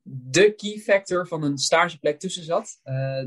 [0.03, 2.79] de key factor van een stageplek tussen zat.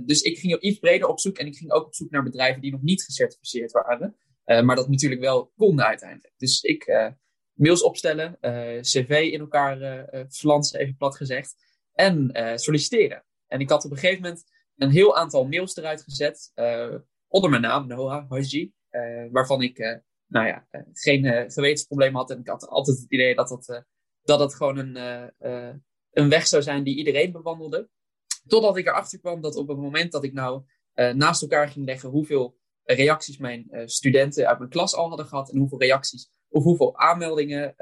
[0.04, 2.60] dus ik ging iets breder op zoek en ik ging ook op zoek naar bedrijven
[2.60, 4.16] die nog niet gecertificeerd waren.
[4.44, 6.34] Maar dat natuurlijk wel konden uiteindelijk.
[6.36, 7.12] Dus ik
[7.52, 8.38] mails opstellen,
[8.80, 11.54] cv in elkaar flansen, even plat gezegd.
[11.92, 13.24] En solliciteren.
[13.46, 14.44] En ik had op een gegeven moment
[14.76, 16.52] een heel aantal mails eruit gezet.
[17.28, 18.72] Onder mijn naam, Noah Haji.
[19.30, 22.30] waarvan ik nou ja, geen gewetensprobleem had.
[22.30, 23.84] En ik had altijd het idee dat dat,
[24.22, 24.96] dat, dat gewoon een,
[26.10, 27.90] een weg zou zijn die iedereen bewandelde.
[28.46, 30.64] Totdat ik erachter kwam dat op het moment dat ik nou
[30.94, 35.58] naast elkaar ging leggen hoeveel reacties mijn studenten uit mijn klas al hadden gehad en
[35.58, 37.74] hoeveel reacties of hoeveel aanmeldingen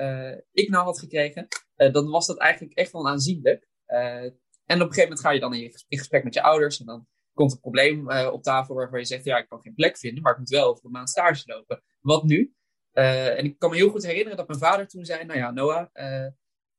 [0.52, 3.68] ik nou had gekregen, dan was dat eigenlijk echt wel aanzienlijk.
[3.86, 4.32] en op
[4.66, 7.06] een gegeven moment ga je dan in gesprek met je ouders en dan
[7.36, 10.32] komt een probleem op tafel waarvan je zegt, ja, ik kan geen plek vinden, maar
[10.32, 11.82] ik moet wel voor een maand stage lopen.
[12.00, 12.54] Wat nu?
[12.96, 15.86] en ik kan me heel goed herinneren dat mijn vader toen zei, nou ja, Noah,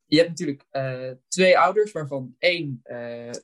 [0.06, 0.66] je hebt natuurlijk
[1.28, 2.80] twee ouders, waarvan één,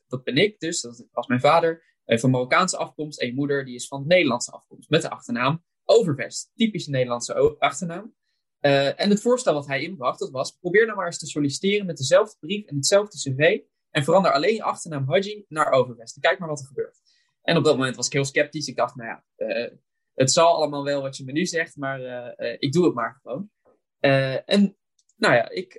[0.07, 3.87] dat ben ik dus, dat was mijn vader, van Marokkaanse afkomst en moeder die is
[3.87, 6.51] van Nederlandse afkomst met de achternaam Overvest.
[6.55, 8.15] Typische Nederlandse achternaam.
[8.59, 11.97] En het voorstel wat hij inbracht, dat was, probeer nou maar eens te solliciteren met
[11.97, 16.19] dezelfde brief en hetzelfde cv en verander alleen je achternaam Haji naar Overvest.
[16.19, 17.01] kijk maar wat er gebeurt.
[17.43, 18.67] En op dat moment was ik heel sceptisch.
[18.67, 19.71] Ik dacht, nou ja, uh,
[20.13, 22.01] het zal allemaal wel wat je me nu zegt, maar
[22.59, 23.49] ik doe het maar gewoon.
[24.45, 24.77] en
[25.15, 25.77] nou ja, ik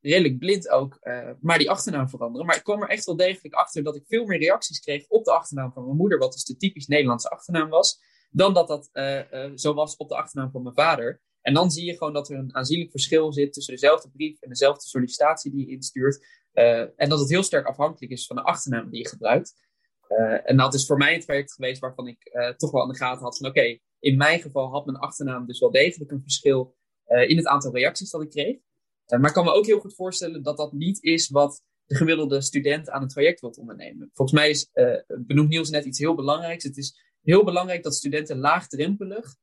[0.00, 0.98] redelijk blind ook,
[1.40, 2.46] maar die achternaam veranderen.
[2.46, 5.24] Maar ik kwam er echt wel degelijk achter dat ik veel meer reacties kreeg op
[5.24, 8.90] de achternaam van mijn moeder, wat dus de typisch Nederlandse achternaam was, dan dat dat
[9.54, 11.22] zo was op de achternaam van mijn vader.
[11.40, 14.48] En dan zie je gewoon dat er een aanzienlijk verschil zit tussen dezelfde brief en
[14.48, 16.26] dezelfde sollicitatie die je instuurt.
[16.96, 19.67] en dat het heel sterk afhankelijk is van de achternaam die je gebruikt.
[20.44, 23.22] En dat is voor mij het traject geweest waarvan ik toch wel aan de gaten
[23.22, 27.28] had van oké, in mijn geval had mijn achternaam dus wel degelijk een verschil uh,
[27.28, 28.56] in het aantal reacties dat ik kreeg.
[29.06, 32.40] Maar ik kan me ook heel goed voorstellen dat dat niet is wat de gemiddelde
[32.40, 34.10] student aan een traject wilt ondernemen.
[34.12, 34.70] Volgens mij is,
[35.26, 36.64] benoemt Niels net iets heel belangrijks.
[36.64, 39.36] Het is heel belangrijk dat studenten laagdrempelig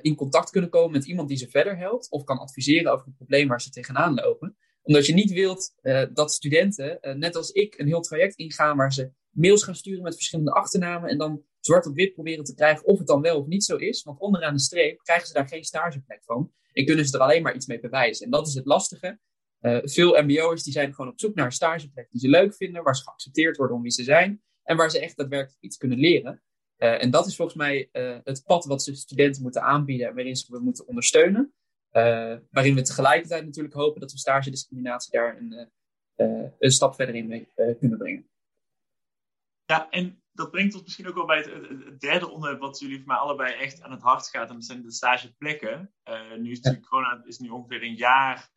[0.00, 3.16] in contact kunnen komen met iemand die ze verder helpt of kan adviseren over het
[3.16, 4.56] probleem waar ze tegenaan lopen.
[4.82, 5.74] Omdat je niet wilt
[6.12, 10.14] dat studenten, net als ik, een heel traject ingaan waar ze mails gaan sturen met
[10.14, 13.46] verschillende achternamen en dan zwart op wit proberen te krijgen of het dan wel of
[13.46, 14.02] niet zo is.
[14.02, 17.42] Want onderaan de streep krijgen ze daar geen stageplek van en kunnen ze er alleen
[17.42, 18.24] maar iets mee bewijzen.
[18.24, 19.18] En dat is het lastige.
[19.60, 22.82] Uh, veel MBO'ers die zijn gewoon op zoek naar een stageplek die ze leuk vinden,
[22.82, 25.98] waar ze geaccepteerd worden om wie ze zijn en waar ze echt daadwerkelijk iets kunnen
[25.98, 26.42] leren.
[26.78, 30.14] Uh, en dat is volgens mij uh, het pad wat ze studenten moeten aanbieden en
[30.14, 31.54] waarin ze we moeten ondersteunen.
[32.50, 35.70] waarin we tegelijkertijd natuurlijk hopen dat we stagediscriminatie daar een,
[36.58, 38.28] een stap verder in mee kunnen brengen.
[39.66, 43.06] Ja, en dat brengt ons misschien ook wel bij het, derde onderwerp wat jullie voor
[43.06, 44.48] mij allebei echt aan het hart gaat.
[44.48, 45.94] En dat zijn de stageplekken.
[46.38, 48.52] nu is corona is nu ongeveer een jaar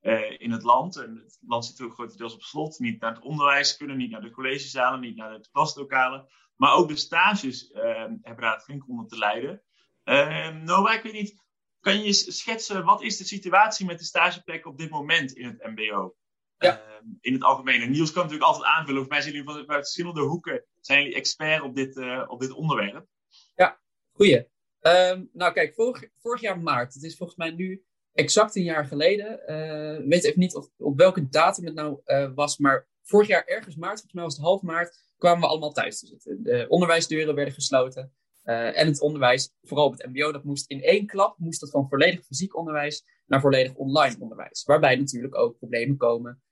[0.00, 0.96] uh, in het land.
[0.96, 2.78] En het land zit ook grotendeels op slot.
[2.78, 6.26] Niet naar het onderwijs kunnen, niet naar de collegezalen, niet naar de klaslokalen.
[6.56, 7.82] Maar ook de stages uh,
[8.22, 9.62] hebben daar flink onder te lijden.
[10.04, 11.42] Uh, Noah, ik weet niet,
[11.80, 15.76] kan je schetsen wat is de situatie met de stageplekken op dit moment in het
[15.76, 16.16] MBO?
[16.58, 16.80] Ja.
[16.80, 17.80] Ehm, in het algemeen.
[17.80, 19.00] En Niels kan natuurlijk altijd aanvullen.
[19.00, 22.52] Voor mij zijn jullie van verschillende hoeken zijn jullie expert op dit, eh, op dit
[22.52, 23.06] onderwerp.
[23.54, 23.80] Ja,
[24.12, 24.48] goeie.
[24.80, 28.84] Um, nou kijk, vorig, vorig jaar maart, het is volgens mij nu exact een jaar
[28.84, 29.40] geleden.
[29.46, 33.44] Uh, weet even niet of, op welke datum het nou uh, was, maar vorig jaar
[33.44, 36.42] ergens maart, volgens mij was het half maart, kwamen we allemaal thuis te zitten.
[36.42, 38.12] De onderwijsdeuren werden gesloten.
[38.42, 41.88] En het onderwijs, vooral op het mbo, dat moest in één klap, moest dat van
[41.88, 44.64] volledig fysiek onderwijs naar volledig online onderwijs.
[44.64, 46.42] Waarbij natuurlijk ook problemen komen,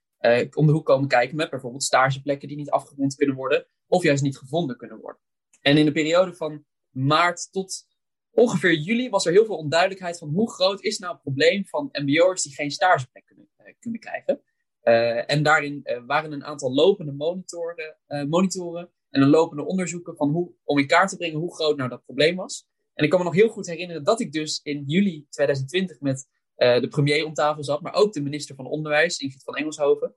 [0.53, 4.23] om de hoek komen kijken met bijvoorbeeld stageplekken die niet afgerond kunnen worden, of juist
[4.23, 5.21] niet gevonden kunnen worden.
[5.61, 7.87] En in de periode van maart tot
[8.31, 11.89] ongeveer juli was er heel veel onduidelijkheid van hoe groot is nou het probleem van
[11.91, 14.41] mbo'ers die geen stageplek kunnen, uh, kunnen krijgen.
[14.83, 17.97] Uh, en daarin waren een aantal lopende monitoren,
[18.29, 21.89] monitoren en een lopende onderzoeken van hoe, om in kaart te brengen hoe groot nou
[21.89, 22.67] dat probleem was.
[22.93, 26.27] En ik kan me nog heel goed herinneren dat ik dus in juli 2020 met
[26.57, 30.15] de premier om tafel zat, maar ook de minister van Onderwijs, Ingrid van Engelshoven,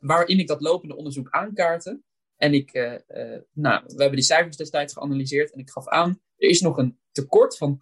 [0.00, 2.02] waarin ik dat lopende onderzoek aankaartte.
[2.36, 2.72] En ik,
[3.52, 6.98] nou, we hebben die cijfers destijds geanalyseerd en ik gaf aan, er is nog een
[7.12, 7.78] tekort van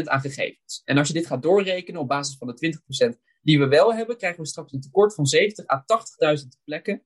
[0.00, 0.82] 80% aan gegevens.
[0.84, 2.78] En als je dit gaat doorrekenen op basis van de
[3.16, 5.84] 20% die we wel hebben, krijgen we straks een tekort van 70 à
[6.40, 7.02] 80.000 plekken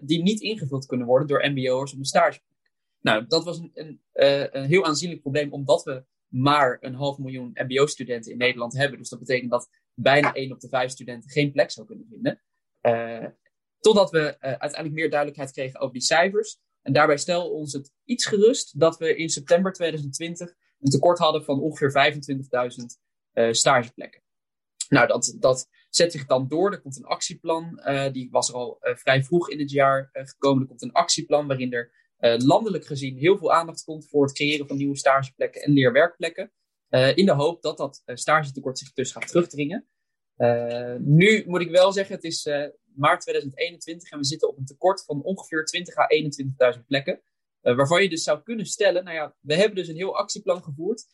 [0.00, 2.52] die niet ingevuld kunnen worden door MBO'ers op een stageplek.
[3.00, 4.00] Nou, dat was een, een,
[4.52, 6.04] een, heel aanzienlijk probleem, omdat we
[6.34, 8.98] maar een half miljoen MBO-studenten in Nederland hebben.
[8.98, 12.42] Dus dat betekent dat bijna 1 op de 5 studenten geen plek zou kunnen vinden.
[12.82, 13.26] Uh,
[13.78, 16.58] totdat we uiteindelijk meer duidelijkheid kregen over die cijfers.
[16.82, 21.44] En daarbij stel ons het iets gerust dat we in september 2020 een tekort hadden
[21.44, 22.14] van ongeveer
[22.80, 23.00] 25.000
[23.32, 24.22] uh, stageplekken.
[24.88, 26.72] Nou, dat, dat zet zich dan door.
[26.72, 27.80] Er komt een actieplan.
[28.12, 30.62] Die was er al vrij vroeg in het jaar gekomen.
[30.62, 34.66] Er komt een actieplan waarin er landelijk gezien heel veel aandacht komt voor het creëren
[34.66, 36.52] van nieuwe stageplekken en leerwerkplekken.
[37.14, 39.88] in de hoop dat dat stagetekort zich dus gaat terugdringen.
[40.98, 42.48] nu moet ik wel zeggen, het is
[42.94, 46.06] maart 2021 en we zitten op een tekort van ongeveer 20 à
[46.76, 47.22] 21.000 plekken.
[47.60, 51.06] Waarvan je dus zou kunnen stellen, nou ja, we hebben dus een heel actieplan gevoerd.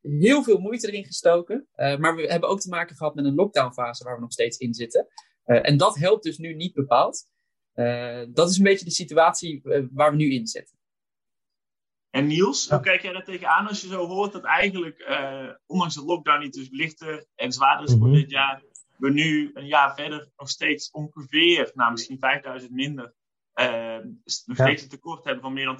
[0.00, 1.68] Heel veel moeite erin gestoken.
[1.74, 4.74] Maar we hebben ook te maken gehad met een lockdownfase waar we nog steeds in
[4.74, 5.06] zitten.
[5.44, 7.26] en dat helpt dus nu niet bepaald.
[8.32, 9.62] Dat is een beetje de situatie
[9.92, 10.74] waar we nu in zitten.
[12.10, 15.06] En Niels, hoe kijk jij daar tegenaan als je zo hoort dat eigenlijk,
[15.66, 18.16] ondanks de lockdown die dus lichter en zwaarder is voor mhm.
[18.16, 18.62] dit jaar,
[18.96, 23.14] we nu een jaar verder nog steeds ongeveer, nou misschien 5000 minder,
[23.60, 23.98] uh,
[24.46, 25.78] nog steeds een tekort hebben van meer dan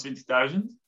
[0.51, 0.85] 20.000?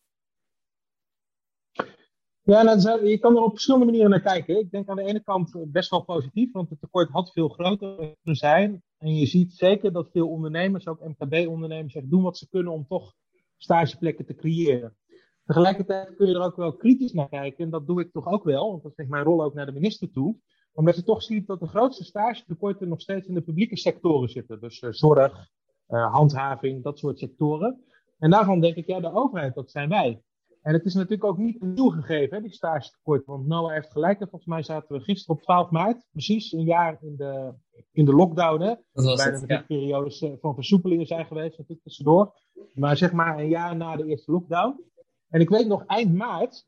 [2.42, 4.58] Ja, nou, je kan er op verschillende manieren naar kijken.
[4.58, 7.96] Ik denk aan de ene kant best wel positief, want het tekort had veel groter
[7.96, 8.82] kunnen zijn.
[8.98, 13.14] En je ziet zeker dat veel ondernemers, ook MKB-ondernemers, doen wat ze kunnen om toch
[13.56, 14.96] stageplekken te creëren.
[15.44, 18.44] Tegelijkertijd kun je er ook wel kritisch naar kijken, en dat doe ik toch ook
[18.44, 20.36] wel, want dat is mijn rol ook naar de minister toe
[20.78, 24.60] omdat je toch ziet dat de grootste stagetekorten nog steeds in de publieke sectoren zitten.
[24.60, 25.48] Dus uh, zorg,
[25.88, 27.84] uh, handhaving, dat soort sectoren.
[28.18, 30.22] En daarvan denk ik, ja, de overheid, dat zijn wij.
[30.62, 33.26] En het is natuurlijk ook niet nieuw gegeven, hè, die stagetekort.
[33.26, 36.98] Want Noah heeft gelijk, volgens mij zaten we gisteren op 12 maart, precies een jaar
[37.00, 37.54] in de,
[37.92, 38.62] in de lockdown.
[38.62, 42.34] Hè, bijna de periodes eh, van versoepelingen zijn geweest, natuurlijk tussendoor.
[42.74, 44.80] Maar zeg maar een jaar na de eerste lockdown.
[45.28, 46.66] En ik weet nog, eind maart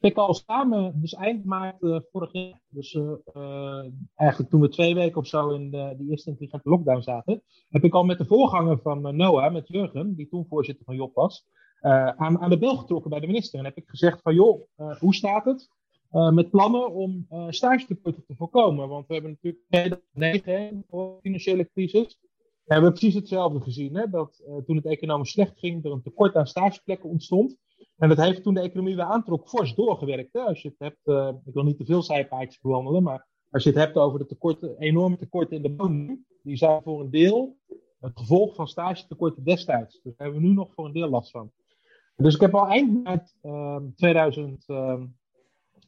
[0.00, 4.94] ik al samen, dus eind maart uh, vorig jaar, dus uh, eigenlijk toen we twee
[4.94, 8.24] weken of zo in de, die eerste intelligente lockdown zaten, heb ik al met de
[8.24, 11.46] voorganger van Noah, met Jurgen, die toen voorzitter van Job was,
[11.80, 13.58] aan, aan de bel getrokken bij de minister.
[13.58, 14.62] En heb ik gezegd van joh,
[14.98, 15.68] hoe staat het
[16.12, 18.88] met plannen om stage te voorkomen?
[18.88, 22.18] Want we hebben natuurlijk 2009 een financiële crisis.
[22.64, 23.94] we hebben precies hetzelfde gezien.
[23.94, 24.08] Hè?
[24.10, 27.56] Dat toen het economisch slecht ging, er een tekort aan stageplekken ontstond.
[27.96, 30.32] En dat heeft toen de economie weer aantrok fors doorgewerkt.
[30.32, 30.40] Hè?
[30.40, 33.78] Als je het hebt, ik wil niet te veel zijpaadjes bewandelen, maar als je het
[33.78, 37.56] hebt over de tekorten, enorme tekorten in de woning, die zijn voor een deel
[38.02, 40.00] het gevolg van stagetekorten destijds.
[40.02, 41.52] Dus daar hebben we nu nog voor een deel last van.
[42.16, 43.34] Dus ik heb al eind maart
[43.96, 45.06] 2020 ehm,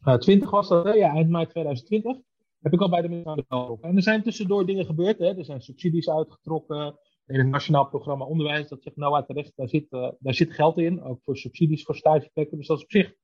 [0.05, 0.93] ehm, was dat, hè?
[0.93, 2.17] ja, eind maart 2020,
[2.61, 5.19] heb ik al bij de minister aan de En er zijn tussendoor dingen gebeurd.
[5.19, 5.37] Hè?
[5.37, 6.99] Er zijn subsidies uitgetrokken.
[7.27, 10.79] In het Nationaal Programma Onderwijs, dat zegt nou terecht, daar zit, uh, daar zit geld
[10.79, 11.03] in.
[11.03, 12.59] Ook voor subsidies voor stageplekken.
[12.59, 13.14] Dus dat is op zich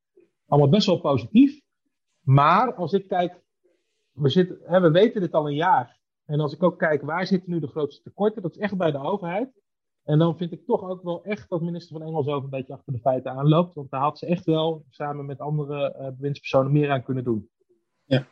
[0.47, 1.61] allemaal best wel positief.
[2.21, 3.43] Maar als ik kijk,
[4.12, 5.99] we, hè, we weten dit al een jaar.
[6.25, 8.43] En als ik ook kijk, waar zitten nu de grootste tekorten?
[8.43, 9.53] Dat is echt bij de overheid.
[10.11, 12.92] En dan vind ik toch ook wel echt dat minister van Engelshoven een beetje achter
[12.92, 13.75] de feiten aanloopt.
[13.75, 17.51] Want daar had ze echt wel samen met andere uh, bewindspersonen meer aan kunnen doen.
[18.05, 18.27] Ja.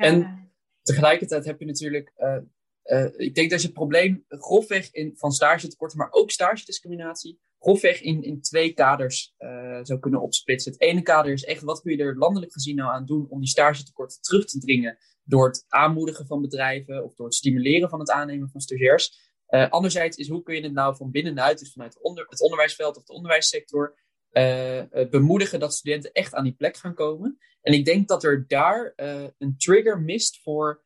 [0.00, 0.48] En
[0.82, 2.12] tegelijkertijd heb je natuurlijk.
[2.18, 2.36] Uh,
[2.84, 8.00] uh, ik denk dat je het probleem grofweg in, van stagetekorten, maar ook stagediscriminatie, grofweg
[8.00, 9.34] in, in twee kaders
[9.82, 10.72] zou kunnen opsplitsen.
[10.72, 13.38] Het ene kader is echt wat kun je er landelijk gezien nou aan doen om
[13.40, 17.98] die stagetekorten terug te dringen door het aanmoedigen van bedrijven of door het stimuleren van
[17.98, 19.27] het aannemen van stagiairs.
[19.48, 22.96] Uh, anderzijds is hoe kun je het nou van binnenuit, dus vanuit onder, het onderwijsveld
[22.96, 23.98] of de onderwijssector,
[24.32, 27.38] uh, bemoedigen dat studenten echt aan die plek gaan komen.
[27.60, 28.92] En ik denk dat er daar
[29.38, 30.82] een trigger mist voor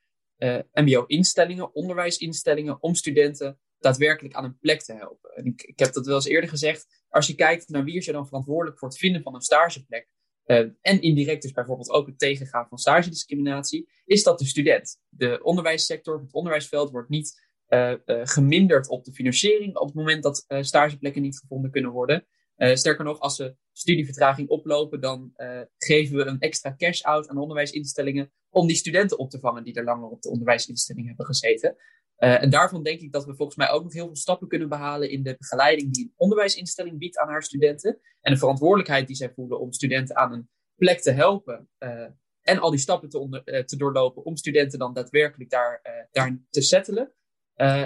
[0.73, 5.31] MBO-instellingen, onderwijsinstellingen, om studenten daadwerkelijk aan een plek te helpen.
[5.35, 7.05] En ik, ik heb dat wel eens eerder gezegd.
[7.09, 10.09] Als je kijkt naar wie is er dan verantwoordelijk voor het vinden van een stageplek,
[10.47, 14.99] uh, en indirect dus bijvoorbeeld ook het tegengaan van stagediscriminatie, is dat de student.
[15.09, 17.52] De onderwijssector, het onderwijsveld wordt niet uh, uh,
[18.07, 22.27] geminderd op de financiering op het moment dat stageplekken niet gevonden kunnen worden.
[22.57, 25.33] sterker nog, als ze studievertraging oplopen, dan
[25.77, 29.85] geven we een extra cash-out aan onderwijsinstellingen om die studenten op te vangen die er
[29.85, 31.77] langer op de onderwijsinstelling hebben gezeten.
[32.17, 35.11] en daarvan denk ik dat we volgens mij ook nog heel veel stappen kunnen behalen
[35.11, 38.01] in de begeleiding die een onderwijsinstelling biedt aan haar studenten.
[38.21, 41.69] En de verantwoordelijkheid die zij voelen om studenten aan een plek te helpen.
[42.43, 46.63] En al die stappen te, onder, te, doorlopen om studenten dan daadwerkelijk daar, daar te
[46.63, 47.13] settelen.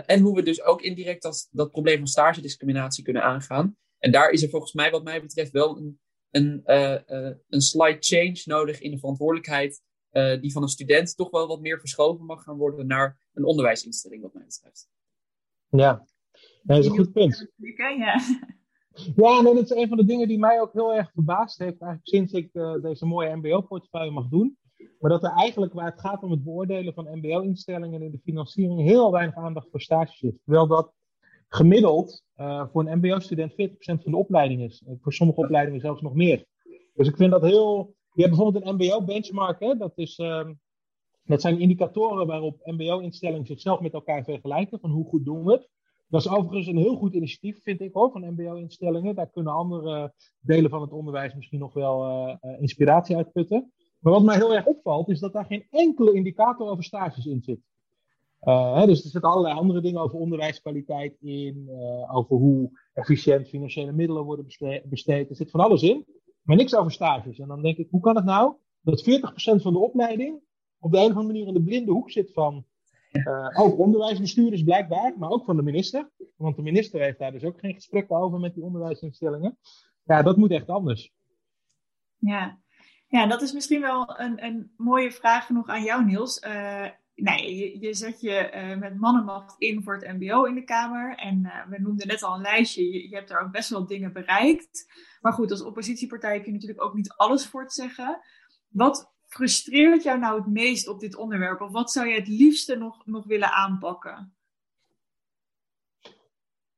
[0.06, 3.76] En hoe we dus ook indirect dat, dat probleem van stagediscriminatie kunnen aangaan.
[3.98, 6.62] En daar is er volgens mij, wat mij betreft, wel een, een,
[7.48, 9.82] een slight change nodig in de verantwoordelijkheid.
[10.40, 14.22] die van een student toch wel wat meer verschoven mag gaan worden naar een onderwijsinstelling,
[14.22, 14.88] wat mij betreft.
[15.68, 16.06] Ja,
[16.62, 17.46] dat is een goed punt.
[17.96, 18.20] Ja.
[19.16, 22.08] Ja, dat is een van de dingen die mij ook heel erg verbaasd heeft, eigenlijk
[22.08, 24.58] sinds ik uh, deze mooie MBO-portefeuille mag doen.
[25.00, 28.80] Maar dat er eigenlijk, waar het gaat om het beoordelen van MBO-instellingen in de financiering,
[28.80, 30.38] heel weinig aandacht voor stages zit.
[30.44, 30.92] Terwijl dat
[31.48, 34.82] gemiddeld uh, voor een MBO-student 40% van de opleiding is.
[35.00, 36.44] voor sommige opleidingen zelfs nog meer.
[36.94, 37.94] Dus ik vind dat heel.
[38.12, 40.48] Je hebt bijvoorbeeld een MBO-benchmark, dat, is, uh,
[41.24, 45.68] dat zijn indicatoren waarop MBO-instellingen zichzelf met elkaar vergelijken, van hoe goed doen we het.
[46.08, 49.14] Dat is overigens een heel goed initiatief, vind ik hoor, van MBO-instellingen.
[49.14, 53.72] Daar kunnen andere delen van het onderwijs misschien nog wel uh, inspiratie uitputten.
[54.06, 57.42] Maar wat mij heel erg opvalt, is dat daar geen enkele indicator over stages in
[57.42, 57.60] zit.
[58.40, 61.70] Hè, dus er zitten allerlei andere dingen over onderwijskwaliteit in,
[62.10, 64.46] over hoe efficiënt financiële middelen worden
[64.84, 65.30] besteed.
[65.30, 66.06] Er zit van alles in,
[66.42, 67.38] maar niks over stages.
[67.38, 70.40] En dan denk ik, hoe kan het nou dat 40% van de opleiding
[70.78, 72.64] op de een of andere manier in de blinde hoek zit van
[73.12, 76.10] uh, ook onderwijsbestuurders blijkbaar, maar ook van de minister.
[76.36, 79.58] Want de minister heeft daar dus ook geen gesprekken over met die onderwijsinstellingen.
[80.04, 81.12] Ja, dat moet echt anders.
[82.18, 82.58] Ja,
[83.06, 86.42] ja dat is misschien wel een, een mooie vraag genoeg aan jou, Niels.
[86.42, 90.64] Uh, nee, je, je, zet je uh, met mannenmacht in voor het MBO in de
[90.64, 91.16] Kamer.
[91.16, 93.08] En we noemden net al een lijstje.
[93.08, 94.86] Je, hebt daar ook best wel dingen bereikt.
[95.20, 98.20] Maar goed, als oppositiepartij heb je natuurlijk ook niet alles voor te zeggen.
[98.68, 101.60] Wat frustreert jou nou het meest op dit onderwerp?
[101.60, 104.36] Of wat zou je het liefste nog, nog willen aanpakken?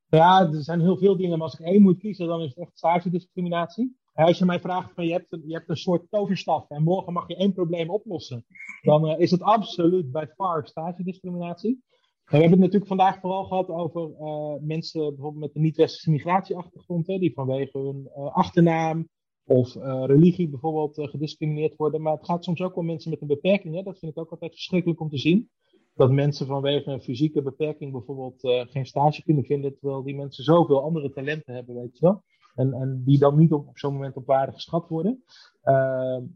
[0.09, 2.57] Ja, er zijn heel veel dingen, maar als ik één moet kiezen, dan is het
[2.57, 3.97] echt stagediscriminatie.
[4.25, 7.13] Als je mij vraagt van je hebt, een, je hebt een soort toverstaf en morgen
[7.13, 8.45] mag je één probleem oplossen,
[8.81, 11.83] dan uh, is het absoluut bij far stagediscriminatie.
[12.25, 17.07] we hebben het natuurlijk vandaag vooral gehad over uh, mensen bijvoorbeeld met een niet-westerse migratieachtergrond,
[17.07, 19.09] hè, die vanwege hun uh, achternaam
[19.45, 19.73] of
[20.05, 22.01] religie bijvoorbeeld gediscrimineerd worden.
[22.01, 23.75] Maar het gaat soms ook om mensen met een beperking.
[23.75, 23.83] Hè?
[23.83, 25.49] Dat vind ik ook altijd verschrikkelijk om te zien.
[25.93, 29.77] Dat mensen vanwege een fysieke beperking bijvoorbeeld geen stage kunnen vinden.
[29.79, 32.23] Terwijl die mensen zoveel andere talenten hebben, weet je wel.
[32.59, 35.23] En, en die dan niet op, op zo'n moment op waarde geschat worden.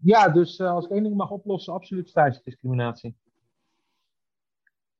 [0.01, 3.15] ja, dus als ik één ding mag oplossen, absoluut stagediscriminatie.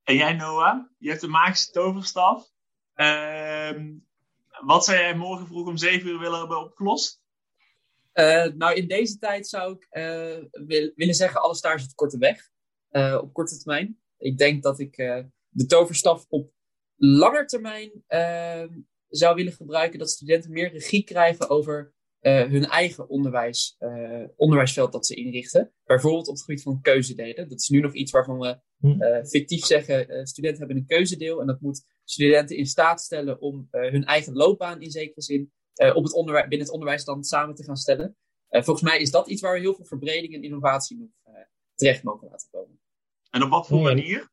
[0.04, 2.52] En jij Noah, je hebt de magische toverstaf.
[2.94, 3.94] Ehm,
[4.66, 7.22] wat zou jij morgen vroeg om 7 uur willen hebben opgelost?
[8.14, 12.50] Uh, nou, in deze tijd zou ik uh, wil, willen zeggen, alle stages korte weg.
[12.92, 14.00] Uh, op korte termijn.
[14.18, 14.96] Ik denk dat ik
[15.50, 16.52] de toverstaf op
[16.96, 18.70] langer termijn ehm,
[19.16, 24.92] zou willen gebruiken dat studenten meer regie krijgen over uh, hun eigen onderwijs, uh, onderwijsveld
[24.92, 25.74] dat ze inrichten.
[25.84, 27.50] Bijvoorbeeld op het gebied van keuzedelen.
[27.50, 31.42] Dat is nu nog iets waarvan we uh, fictief zeggen, studenten hebben een keuzedeel.
[31.42, 35.52] En dat moet studenten in staat stellen om hun eigen loopbaan in zekere zin
[35.94, 38.18] op het onderwijs, binnen het onderwijs dan samen te gaan stellen.
[38.50, 41.36] volgens mij is dat iets waar we heel veel verbreding en innovatie nog
[41.76, 42.80] terecht mogen laten komen.
[43.30, 44.32] En op wat voor manier?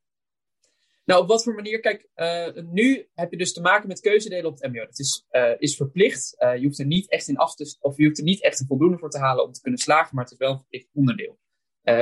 [1.05, 1.81] Nou, op wat voor manier?
[1.81, 4.85] Kijk, uh, nu heb je dus te maken met keuzedelen op het MBO.
[4.85, 6.35] Dat is, uh, is verplicht.
[6.39, 8.61] Uh, je hoeft er niet echt in af te, of je hoeft er niet echt
[8.61, 10.89] een voldoende voor te halen om te kunnen slagen, maar het is wel een verplicht
[10.93, 11.39] onderdeel.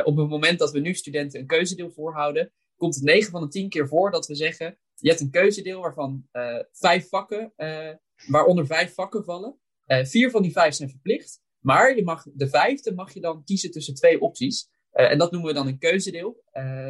[0.05, 3.49] op het moment dat we nu studenten een keuzedeel voorhouden, komt het 9 van de
[3.49, 6.29] 10 keer voor dat we zeggen: je hebt een keuzedeel waarvan
[6.73, 7.53] vijf vakken,
[8.27, 9.59] waaronder vijf vakken vallen.
[9.87, 13.71] vier van die vijf zijn verplicht, maar je mag, de vijfde mag je dan kiezen
[13.71, 14.71] tussen twee opties.
[14.91, 16.43] en dat noemen we dan een keuzedeel.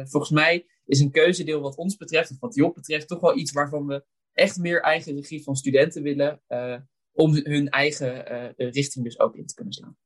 [0.03, 3.51] volgens mij is een keuzedeel wat ons betreft, of wat Job betreft, toch wel iets
[3.51, 6.41] waarvan we echt meer eigen regie van studenten willen.
[6.47, 6.75] Uh,
[7.11, 9.97] om hun eigen uh, richting dus ook in te kunnen slaan.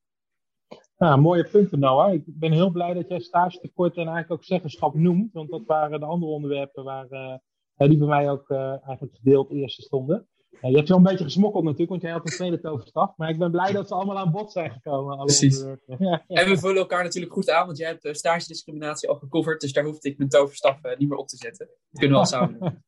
[0.97, 2.13] Ja, mooie punten Noah.
[2.13, 5.33] Ik ben heel blij dat jij stage tekort en eigenlijk ook zeggenschap noemt.
[5.33, 9.81] Want dat waren de andere onderwerpen waar, uh, die bij mij ook eigenlijk gedeeld eerste
[9.81, 10.27] stonden.
[10.61, 13.17] Ja, je hebt wel een beetje gesmokkeld natuurlijk, want jij had een tweede toverstaf.
[13.17, 15.17] Maar ik ben blij dat ze allemaal aan bod zijn gekomen.
[15.17, 15.65] Precies.
[15.99, 19.61] Ja, En we vullen elkaar natuurlijk goed aan, want jij hebt stage discriminatie al gecoverd.
[19.61, 21.67] Dus daar hoefde ik mijn toverstaf uh, niet meer op te zetten.
[21.67, 22.83] Dat kunnen we al samen doen.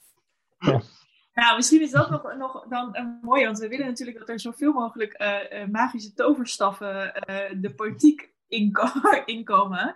[0.58, 0.82] Ja.
[1.34, 4.40] Nou, misschien is dat nog, nog dan een mooie, want we willen natuurlijk dat er
[4.40, 7.14] zoveel mogelijk uh, uh, magische toverstaffen
[7.62, 8.88] de politiek inko
[9.26, 9.96] inkomen.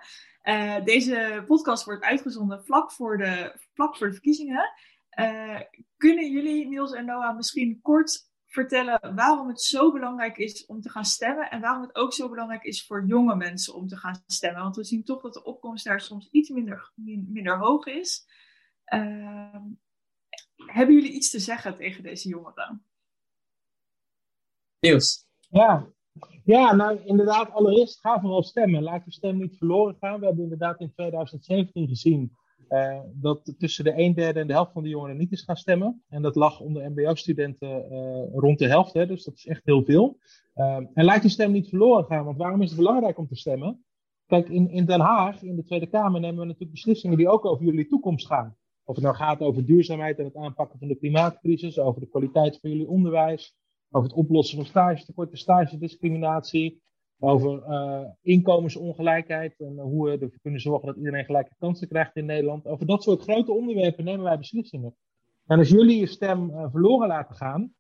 [0.84, 4.70] deze podcast wordt uitgezonden vlak voor de, vlak voor de verkiezingen.
[6.00, 10.90] Kunnen jullie, Niels en Noah, misschien kort vertellen waarom het zo belangrijk is om te
[10.90, 14.24] gaan stemmen en waarom het ook zo belangrijk is voor jonge mensen om te gaan
[14.26, 14.62] stemmen?
[14.62, 16.92] Want we zien toch dat de opkomst daar soms iets minder,
[17.28, 18.26] minder hoog is.
[18.94, 19.56] Uh,
[20.56, 22.86] hebben jullie iets te zeggen tegen deze jongeren?
[24.80, 25.26] Niels.
[25.50, 25.88] Ja.
[26.44, 28.84] ja, nou inderdaad, allereerst ga vooral stemmen.
[28.84, 30.20] Laat je stem niet verloren gaan.
[30.20, 32.38] We hebben inderdaad in 2017 gezien
[32.70, 35.58] uh, dat tussen de een derde en de helft van de jongeren niet is gaan
[35.58, 36.04] stemmen.
[36.10, 39.84] En dat lag onder MBO-studenten uh, rond de helft, hè, dus dat is echt heel
[39.84, 40.18] veel.
[40.56, 43.36] Uh, en laat je stem niet verloren gaan, want waarom is het belangrijk om te
[43.36, 43.84] stemmen?
[44.26, 47.46] Kijk, in, in Den Haag, in de Tweede Kamer, nemen we natuurlijk beslissingen die ook
[47.46, 48.56] over jullie toekomst gaan.
[48.84, 52.60] Of het nou gaat over duurzaamheid en het aanpakken van de klimaatcrisis, over de kwaliteit
[52.62, 53.56] van jullie onderwijs,
[53.90, 56.82] over het oplossen van stagetekorten, stagediscriminatie,
[57.20, 62.26] over uh, inkomensongelijkheid en hoe we ervoor kunnen zorgen dat iedereen gelijke kansen krijgt in
[62.26, 62.68] Nederland.
[62.68, 64.96] Over dat soort grote onderwerpen nemen wij beslissingen.
[65.46, 67.74] En als jullie je stem uh, verloren laten gaan,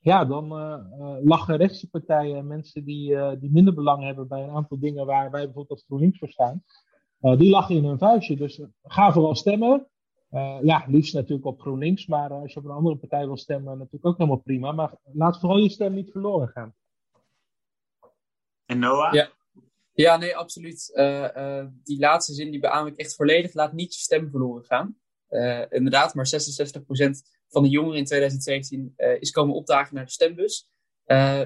[0.00, 4.78] ja, dan uh, lachen rechtse partijen, mensen die, die minder belang hebben bij een aantal
[4.78, 6.62] dingen waar wij bijvoorbeeld als GroenLinks voor staan,
[7.20, 8.36] die lachen in hun vuistje.
[8.36, 9.86] Dus ga vooral stemmen.
[10.62, 14.06] ja, liefst natuurlijk op GroenLinks, maar als je op een andere partij wil stemmen, natuurlijk
[14.06, 14.72] ook helemaal prima.
[14.72, 16.74] Maar laat vooral je stem niet verloren gaan.
[18.70, 19.12] En Noah?
[19.12, 19.32] Ja,
[19.92, 20.90] ja nee, absoluut.
[20.94, 23.54] Uh, uh, die laatste zin die beaam ik echt volledig.
[23.54, 24.98] Laat niet je stem verloren gaan.
[25.30, 26.30] Uh, inderdaad, maar 66%
[27.48, 30.68] van de jongeren in 2017 is komen opdagen naar de stembus.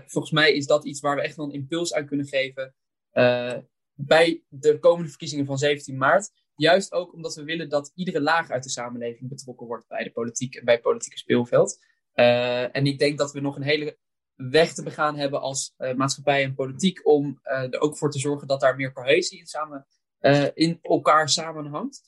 [0.07, 2.75] volgens mij is dat iets waar we echt wel een impuls aan kunnen geven
[3.95, 6.31] bij de komende verkiezingen van 17 maart.
[6.57, 10.13] Juist ook omdat we willen dat iedere laag uit de samenleving betrokken wordt bij de
[10.13, 11.79] politiek en bij het politieke speelveld.
[12.73, 13.99] en ik denk dat we nog een hele
[14.37, 18.19] weg te begaan hebben als uh, maatschappij en politiek om uh, er ook voor te
[18.19, 19.87] zorgen dat daar meer cohesie in, samen,
[20.21, 22.03] uh, in elkaar samenhangt.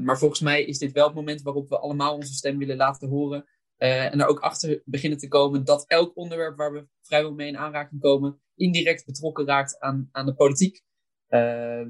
[0.00, 3.08] maar volgens mij is dit wel het moment waarop we allemaal onze stem willen laten
[3.08, 3.44] horen.
[3.76, 7.58] en er ook achter beginnen te komen dat elk onderwerp waar we vrijwel mee in
[7.58, 10.82] aanraking komen, indirect betrokken raakt aan, aan de politiek.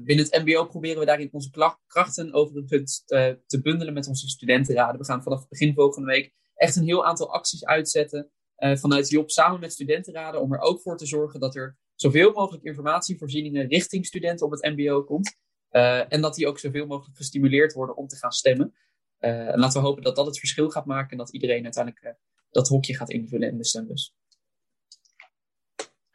[0.03, 3.03] binnen het MBO proberen we daarin onze krachten over het punt
[3.45, 4.99] te bundelen met onze studentenraden.
[4.99, 8.31] We gaan vanaf begin volgende week echt een heel aantal acties uitzetten.
[8.59, 12.31] Uh, vanuit Job samen met studentenraden om er ook voor te zorgen dat er zoveel
[12.31, 15.37] mogelijk informatievoorzieningen richting studenten op het MBO komt.
[15.71, 18.75] Uh, en dat die ook zoveel mogelijk gestimuleerd worden om te gaan stemmen.
[19.19, 22.15] Uh, en laten we hopen dat dat het verschil gaat maken en dat iedereen uiteindelijk
[22.49, 24.13] dat hokje gaat invullen in de stembus.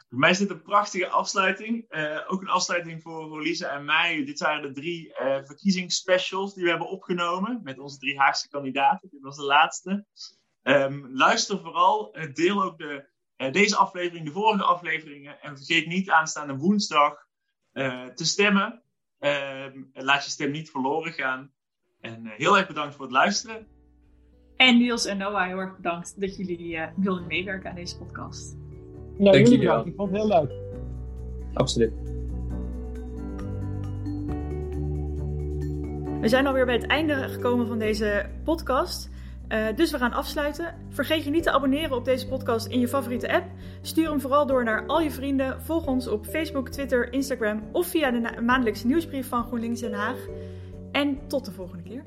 [0.08, 1.86] Voor mij is dit een prachtige afsluiting.
[2.26, 4.24] ook een afsluiting voor, voor Lisa en mij.
[4.24, 5.12] Dit waren de drie
[5.44, 9.08] verkiezingsspecials die we hebben opgenomen met onze drie Haagse kandidaten.
[9.10, 10.06] Dit was de laatste.
[10.64, 13.04] Um, luister vooral, uh, deel ook de,
[13.36, 15.40] uh, deze aflevering, de vorige afleveringen.
[15.40, 17.26] En vergeet niet aanstaande woensdag
[17.72, 18.82] uh, te stemmen.
[19.18, 21.52] Um, laat je stem niet verloren gaan.
[22.00, 23.66] En heel erg bedankt voor het luisteren.
[24.56, 28.56] En Niels en Noah, heel erg bedankt dat jullie wilden meewerken aan deze podcast.
[29.18, 29.86] Ja, Dank jullie wel.
[29.86, 30.52] Ik vond het heel leuk.
[31.54, 31.92] Absoluut.
[36.20, 39.10] We zijn alweer bij het einde gekomen van deze podcast.
[39.48, 40.74] Uh, dus we gaan afsluiten.
[40.88, 43.44] Vergeet je niet te abonneren op deze podcast in je favoriete app.
[43.80, 45.62] Stuur hem vooral door naar al je vrienden.
[45.62, 50.16] Volg ons op Facebook, Twitter, Instagram of via de maandelijkse nieuwsbrief van GroenLinks Den Haag.
[50.92, 52.02] En tot de volgende keer.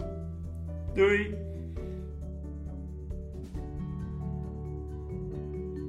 [0.93, 1.35] Doei!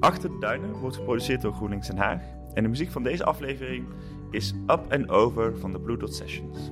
[0.00, 2.22] Achter de Duinen wordt geproduceerd door GroenLinks Den Haag.
[2.54, 3.86] En de muziek van deze aflevering
[4.30, 6.70] is Up and Over van de Blue Dot Sessions.